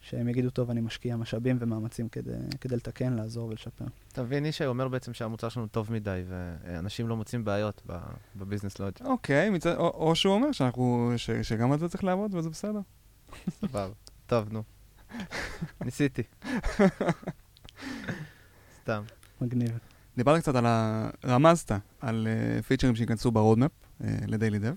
[0.00, 2.30] שהם יגידו, טוב, אני משקיע משאבים ומאמצים כדי,
[2.60, 3.84] כדי לתקן, לעזור ולשפר.
[4.12, 7.98] אתה מבין, ישי אומר בעצם שהמוצר שלנו טוב מדי, ואנשים לא מוצאים בעיות ב-
[8.36, 9.00] בביזנס לוג'יק.
[9.06, 12.80] אוקיי, מצד- או- או שהוא אומר שאנחנו, ש- שגם על זה צריך לעבוד וזה בסדר.
[13.50, 13.92] סבבה.
[14.26, 14.62] טוב, נו.
[15.84, 16.22] ניסיתי.
[18.82, 19.02] סתם.
[19.40, 19.78] מגניב.
[20.16, 21.10] דיברת קצת על ה...
[21.24, 22.28] רמזת על
[22.66, 24.74] פיצ'רים שייכנסו ב roadmap ל daily.dev.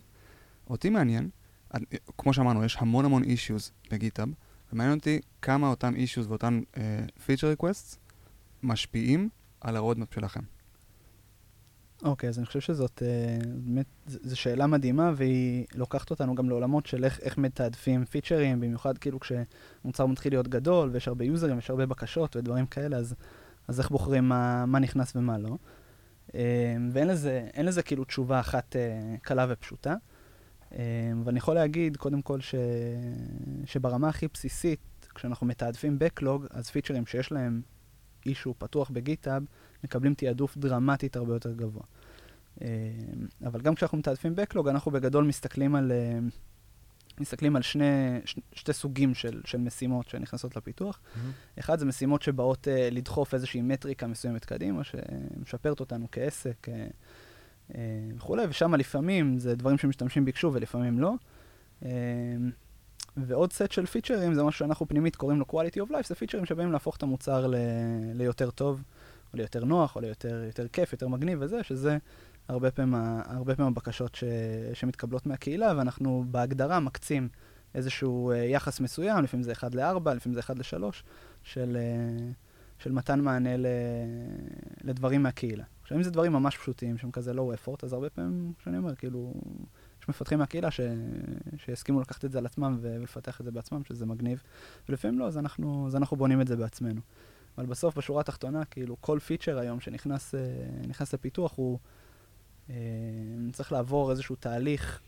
[0.70, 1.30] אותי מעניין,
[1.74, 1.78] uh,
[2.18, 4.30] כמו שאמרנו, יש המון המון issues ב GitHub,
[4.74, 6.62] ומעניין אותי כמה אותם issues ואותם
[7.26, 7.98] feature request
[8.64, 9.30] משפיעים
[9.62, 10.42] על ה roadmap שלכם.
[12.04, 16.86] אוקיי, אז אני חושב שזאת אה, באמת, זו שאלה מדהימה, והיא לוקחת אותנו גם לעולמות
[16.86, 21.70] של איך, איך מתעדפים פיצ'רים, במיוחד כאילו כשמוצר מתחיל להיות גדול, ויש הרבה יוזרים, יש
[21.70, 23.16] הרבה בקשות ודברים כאלה, אז,
[23.68, 25.58] אז איך בוחרים מה, מה נכנס ומה לא.
[26.36, 29.96] אה, ואין לזה, לזה כאילו תשובה אחת אה, קלה ופשוטה.
[30.74, 30.80] אה,
[31.26, 32.56] ואני יכול להגיד, קודם כל, ש,
[33.66, 34.80] שברמה הכי בסיסית,
[35.16, 37.62] כשאנחנו מתעדפים Backlog, אז פיצ'רים שיש להם
[38.26, 39.44] אישו פתוח בגיטאב,
[39.84, 41.84] מקבלים תעדוף דרמטית הרבה יותר גבוה.
[42.62, 42.68] אה,
[43.46, 46.20] אבל גם כשאנחנו מתעדפים Backlog, אנחנו בגדול מסתכלים על, אה,
[47.20, 51.00] מסתכלים על שני, ש, שתי סוגים של, של משימות שנכנסות לפיתוח.
[51.60, 56.88] אחד זה משימות שבאות אה, לדחוף איזושהי מטריקה מסוימת קדימה, שמשפרת אותנו כעסק אה,
[58.16, 61.14] וכולי, ושם לפעמים זה דברים שמשתמשים ביקשו ולפעמים לא.
[61.86, 61.90] אה,
[63.18, 66.46] ועוד סט של פיצ'רים זה משהו שאנחנו פנימית קוראים לו quality of life, זה פיצ'רים
[66.46, 67.56] שבאים להפוך את המוצר ל,
[68.14, 68.84] ליותר טוב,
[69.34, 71.98] או ליותר נוח, או ליותר יותר כיף, יותר מגניב וזה, שזה
[72.48, 72.96] הרבה פעמים,
[73.26, 74.24] הרבה פעמים הבקשות ש,
[74.74, 77.30] שמתקבלות מהקהילה, ואנחנו בהגדרה מקצים
[77.76, 80.84] איזשהו אה, יחס מסוים, לפעמים זה 1 ל-4, לפעמים זה 1 ל-3,
[81.44, 82.32] של, אה,
[82.80, 83.66] של מתן מענה ל,
[84.84, 85.64] לדברים מהקהילה.
[85.84, 88.96] עכשיו, אם זה דברים ממש פשוטים, שהם כזה low effort, אז הרבה פעמים, שאני אומר,
[88.96, 89.34] כאילו,
[90.02, 90.80] יש מפתחים מהקהילה ש...
[91.58, 94.44] שיסכימו לקחת את זה על עצמם ולפתח את זה בעצמם, שזה מגניב,
[94.90, 97.02] ולפעמים לא, אז אנחנו, אז אנחנו בונים את זה בעצמנו.
[97.58, 101.80] אבל בסוף, בשורה התחתונה, כאילו, כל פיצ'ר היום שנכנס אה, לפיתוח, הוא
[102.70, 102.76] אה,
[103.52, 105.02] צריך לעבור איזשהו תהליך,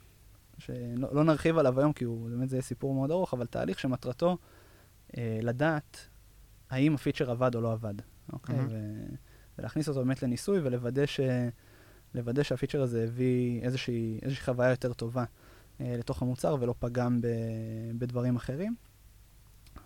[0.58, 3.80] שלא לא נרחיב עליו היום, כי הוא, באמת זה יהיה סיפור מאוד ארוך, אבל תהליך
[3.80, 4.38] שמטרתו
[5.18, 6.08] אה, לדעת
[6.70, 7.94] האם הפיצ'ר עבד או לא עבד,
[8.34, 8.56] אוקיי?
[8.56, 8.70] מהמם.
[8.72, 9.16] ו...
[9.60, 11.20] ולהכניס אותו באמת לניסוי ולוודא ש...
[12.16, 15.24] לוודא שהפיצ'ר הזה הביא איזושהי, איזושהי חוויה יותר טובה
[15.82, 17.28] אה, לתוך המוצר ולא פגם ב,
[17.98, 18.76] בדברים אחרים.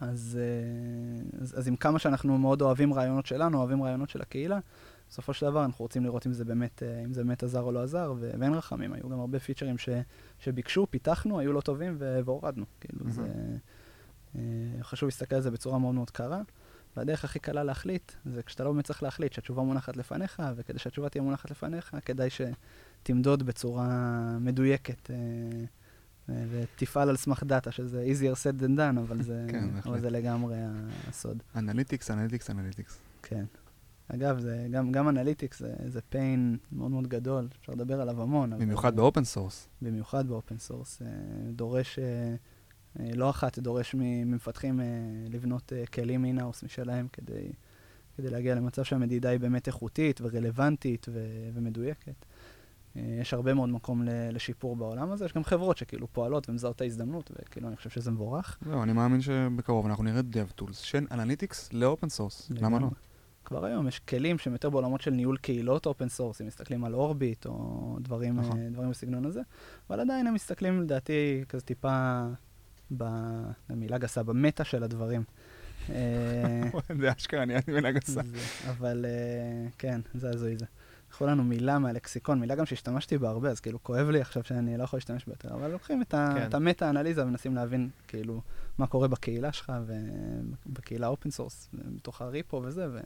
[0.02, 4.60] אז, אה, אז, אז עם כמה שאנחנו מאוד אוהבים רעיונות שלנו, אוהבים רעיונות של הקהילה,
[5.10, 7.72] בסופו של דבר אנחנו רוצים לראות אם זה באמת, אה, אם זה באמת עזר או
[7.72, 9.90] לא עזר, ו- ואין רחמים, היו גם הרבה פיצ'רים ש,
[10.40, 12.66] שביקשו, פיתחנו, היו לא טובים והורדנו.
[12.82, 13.12] כאילו, מהמם.
[13.12, 13.28] זה...
[14.36, 14.42] אה,
[14.82, 16.42] חשוב להסתכל על זה בצורה מאוד מאוד קרה.
[16.98, 21.10] והדרך הכי קלה להחליט, זה כשאתה לא באמת צריך להחליט, שהתשובה מונחת לפניך, וכדי שהתשובה
[21.10, 23.88] תהיה מונחת לפניך, כדאי שתמדוד בצורה
[24.40, 25.16] מדויקת, אה,
[26.30, 30.00] אה, ותפעל על סמך דאטה, שזה easier said than done, אבל זה, כן, אבל.
[30.00, 30.58] זה לגמרי
[31.08, 31.44] הסוד.
[31.56, 33.00] analytics, analytics, analytics.
[33.22, 33.46] כן.
[34.08, 38.60] אגב, זה, גם, גם analytics זה, זה pain מאוד מאוד גדול, אפשר לדבר עליו המון.
[38.60, 39.68] במיוחד ב open source.
[39.82, 41.08] במיוחד ב open source, אה,
[41.52, 42.36] דורש, אה,
[43.16, 44.86] לא אחת דורש ממפתחים אה,
[45.30, 47.52] לבנות אה, כלים in-house משלהם כדי,
[48.18, 52.26] כדי להגיע למצב שהמדידה היא באמת איכותית ורלוונטית ו- ומדויקת.
[52.96, 56.82] אה, יש הרבה מאוד מקום לשיפור בעולם הזה, יש גם חברות שכאילו פועלות ומזהות את
[56.82, 58.58] ההזדמנות, וכאילו אני חושב שזה מבורך.
[58.66, 62.52] זהו, אני מאמין שבקרוב אנחנו נראה DevTools של analytics ל open source.
[62.52, 62.88] למה לא?
[63.46, 66.94] כבר היום יש כלים שהם יותר בעולמות של ניהול קהילות open source, אם מסתכלים על
[66.94, 68.60] Orbit או דברים, נכון.
[68.60, 69.42] אה, דברים בסגנון הזה,
[69.90, 72.26] אבל עדיין הם מסתכלים לדעתי כזה טיפה.
[72.92, 75.24] במילה גסה, במטא של הדברים.
[75.90, 76.62] אה,
[77.02, 78.22] זה אשכרה נהיה לי מילה גסה.
[78.70, 80.66] אבל אה, כן, זה הזוי זה.
[81.10, 84.78] לקחו לנו מילה מהלקסיקון, מילה גם שהשתמשתי בה הרבה, אז כאילו כואב לי עכשיו שאני
[84.78, 86.48] לא יכול להשתמש בה יותר, אבל לוקחים את, כן.
[86.48, 88.42] את המטא-אנליזה ומנסים להבין כאילו
[88.78, 89.74] מה קורה בקהילה שלך
[90.66, 93.00] ובקהילה open source, בתוך הריפו וזה, ו-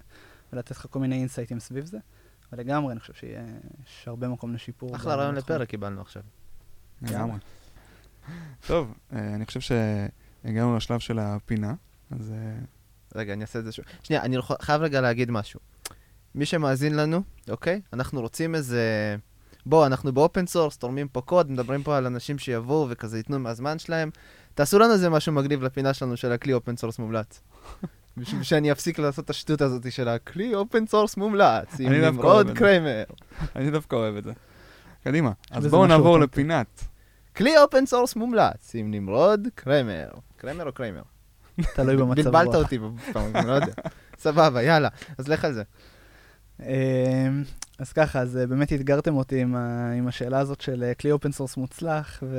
[0.54, 1.98] ולתת לך כל מיני אינסייטים סביב זה.
[2.52, 4.96] אבל לגמרי, אני חושב שיש הרבה מקום לשיפור.
[4.96, 5.36] אחלה רעיון.
[5.36, 6.24] לפרק קיבלנו עכשיו.
[7.02, 7.38] לגמרי.
[8.68, 11.74] טוב, אה, אני חושב שהגענו לשלב של הפינה,
[12.12, 12.56] אז אה,
[13.16, 13.86] רגע, אני אעשה את זה שוב.
[14.04, 15.60] שנייה, אני חייב רגע להגיד משהו.
[16.36, 17.82] מי שמאזין לנו, אוקיי?
[17.94, 19.16] אנחנו רוצים איזה...
[19.66, 23.40] בוא, אנחנו ב open source, תורמים פה קוד, מדברים פה על אנשים שיבואו וכזה ייתנו
[23.40, 24.10] מהזמן שלהם.
[24.56, 27.42] תעשו לנו איזה משהו מגניב לפינה שלנו של הכלי open source מומלץ.
[28.18, 32.52] בשביל שאני אפסיק לעשות את השטות הזאת של הכלי open source מומלץ, עם נמרוד.
[32.58, 33.04] קריימר.
[33.56, 34.32] אני דווקא אוהב את זה.
[35.04, 36.20] קדימה, אז בואו נעבור.
[36.20, 36.93] לפינת.
[37.36, 40.08] כלי open source מומלץ, עם נמרוד קריימר.
[40.38, 41.02] קריימר או קריימר?
[41.76, 42.36] תלוי במצב רוח.
[42.36, 43.74] בלבלת אותי בפעם, אני לא יודע.
[44.18, 45.64] סבבה, יאללה, אז לך על זה.
[46.60, 47.44] אמ,
[47.80, 51.12] אז ככה, אז אה, באמת אתגרתם אותי עם, ה, עם השאלה הזאת של אה, כלי
[51.12, 52.38] open source מוצלח ו...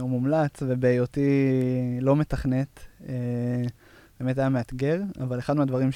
[0.00, 1.30] או מומלץ, ובהיותי
[2.00, 3.14] לא מתכנת, אה,
[4.20, 5.90] באמת היה מאתגר, אבל אחד מהדברים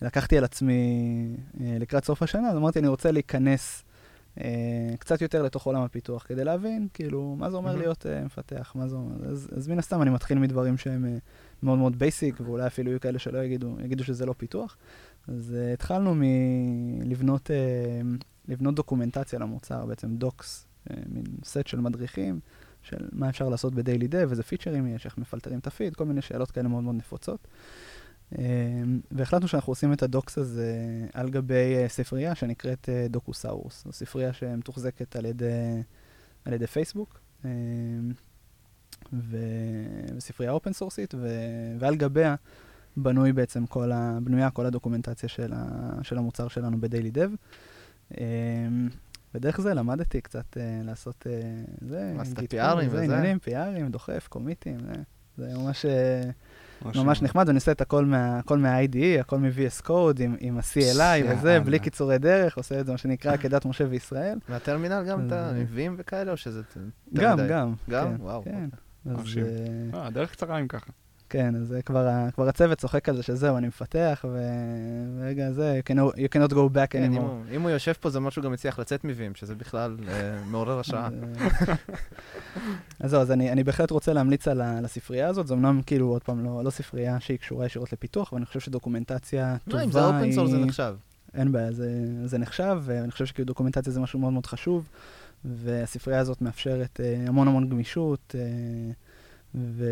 [0.00, 3.84] שלקחתי על עצמי אה, לקראת סוף השנה, אז אמרתי, אני רוצה להיכנס
[4.98, 7.76] קצת יותר לתוך עולם הפיתוח, כדי להבין, כאילו, מה זה אומר.
[7.76, 9.28] להיות אה, מפתח, מה זה אומר.
[9.30, 11.16] אז, אז מן הסתם אני מתחיל מדברים שהם אה,
[11.62, 14.76] מאוד מאוד basic, ואולי אפילו יהיו כאלה שלא יגידו, יגידו שזה לא פיתוח.
[15.28, 22.40] אז uh, התחלנו מלבנות uh, לבנות דוקומנטציה למוצר, בעצם docs, uh, מין סט של מדריכים,
[22.82, 26.22] של מה אפשר לעשות בדיילי דב, איזה פיצ'רים יש, איך מפלטרים את הפיד, כל מיני
[26.22, 27.40] שאלות כאלה מאוד מאוד נפוצות.
[27.44, 27.48] Uh,
[29.10, 30.76] והחלטנו שאנחנו עושים את הדוקס הזה
[31.12, 33.84] על גבי uh, ספרייה שנקראת uh, דוקוסאורוס.
[33.84, 35.82] זו ספרייה שמתוחזקת על ידי,
[36.44, 37.20] על ידי פייסבוק.
[39.12, 39.38] ו-
[40.16, 42.34] וספרייה אופן סורסית, ו- ועל גביה
[42.96, 44.18] בנוי בעצם כל ה...
[44.22, 45.90] בנויה כל הדוקומנטציה של, ה...
[46.02, 47.30] של המוצר שלנו בדיילי דב.
[49.34, 51.26] ודרך זה למדתי קצת uh, לעשות
[51.80, 53.02] זה, לעשות PRים קוד, וזה.
[53.02, 54.92] עניינים, PRים, דוחף, קומיטים, זה,
[55.36, 56.30] זה ממש, אה,
[56.84, 59.90] ממש נחמד, ואני עושה את הכל, מה, הכל מה-IDE, הכל מ-VS Code,
[60.22, 61.60] עם, עם ה-CLI וזה, יאללה.
[61.60, 64.38] בלי קיצורי דרך, עושה את זה מה שנקרא כדת משה וישראל.
[64.48, 66.62] מהטרמינל גם אתה אז- נביאים וכאלה, או שזה...
[67.14, 67.38] גם?
[67.48, 67.74] גם.
[67.90, 68.16] גם?
[68.16, 68.44] כן, וואו.
[68.44, 68.68] כן.
[69.06, 69.44] אז, מרשים.
[69.94, 70.86] אה, אה, הדרך קצרה אם ככה.
[71.32, 74.38] כן, אז כבר, כבר הצוות צוחק על זה שזהו, אני מפתח, ו-
[75.20, 77.20] ורגע, זה, you, cannot, you cannot go back כן, אם anymore.
[77.20, 79.96] הוא- אם הוא יושב פה זה אומר שהוא גם הצליח לצאת מ Vim, שזה בכלל
[80.08, 80.12] אה,
[80.46, 81.08] מעורר השראה.
[83.00, 86.22] אז, זהו, אז אני, אני בהחלט רוצה להמליץ על, הספרייה הזאת, זו אמנם כאילו, עוד
[86.22, 89.92] פעם, לא, לא ספרייה שהיא קשורה ישירות לפיתוח, אבל אני חושב שדוקומנטציה טובה לא, אם
[89.92, 90.94] זה open source זה נחשב.
[91.34, 94.88] אין בעיה, זה, זה נחשב, ואני חושב שכאילו דוקומנטציה זה משהו מאוד מאוד חשוב,
[95.44, 98.40] והספרייה הזאת מאפשרת אה, המון המון גמישות, אה,
[99.54, 99.84] ו,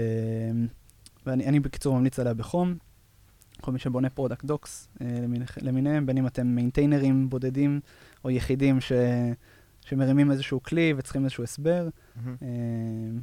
[1.27, 2.75] ואני אני בקיצור ממליץ עליה בחום.
[3.61, 7.81] כל מי שבונה product docs אה, למיני, למיניהם, בין אם אתם מיינטיינרים בודדים
[8.25, 8.93] או יחידים ש,
[9.89, 11.89] שמרימים איזשהו כלי וצריכים איזשהו הסבר.
[12.27, 12.49] אה,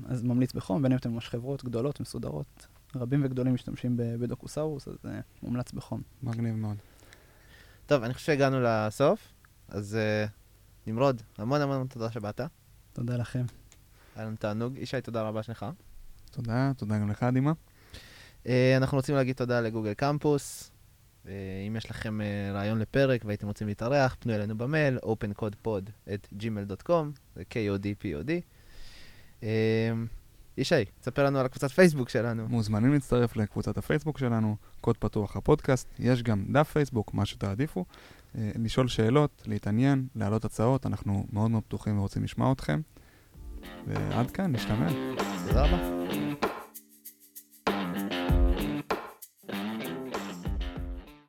[0.07, 2.67] אז ממליץ בחום, בין אם אתם ממש חברות גדולות, מסודרות.
[2.95, 6.01] רבים וגדולים משתמשים ב Docusaurus, אז אה, מומלץ בחום.
[6.23, 6.77] מגניב מאוד.
[7.85, 9.33] טוב, אני חושב שהגענו לסוף,
[9.67, 10.25] אז אה,
[10.87, 12.41] נמרוד, המון המון המון תודה שבאת.
[12.93, 13.45] תודה לכם.
[14.15, 14.77] היה לנו תענוג.
[14.77, 15.65] ישי, תודה רבה שלך.
[16.31, 17.53] תודה, תודה גם לך, דימה.
[18.47, 20.71] אה, אנחנו רוצים להגיד תודה לגוגל קמפוס.
[21.67, 27.05] אם יש לכם אה, רעיון לפרק והייתם רוצים להתארח, פנו אלינו במייל, opencodepod@gmail.com,
[27.35, 28.31] זה K-O-D-P-O-D.
[29.43, 29.49] אה,
[30.57, 32.47] ישי, תספר לנו על הקבוצת פייסבוק שלנו.
[32.47, 37.85] מוזמנים להצטרף לקבוצת הפייסבוק שלנו, קוד פתוח הפודקאסט, יש גם דף פייסבוק, מה שתעדיפו.
[38.37, 42.81] אה, לשאול שאלות, להתעניין, להעלות הצעות, אנחנו מאוד מאוד פתוחים ורוצים לשמוע אתכם.
[43.87, 44.87] ועד כאן, נשתמע.
[45.47, 46.44] תודה רבה.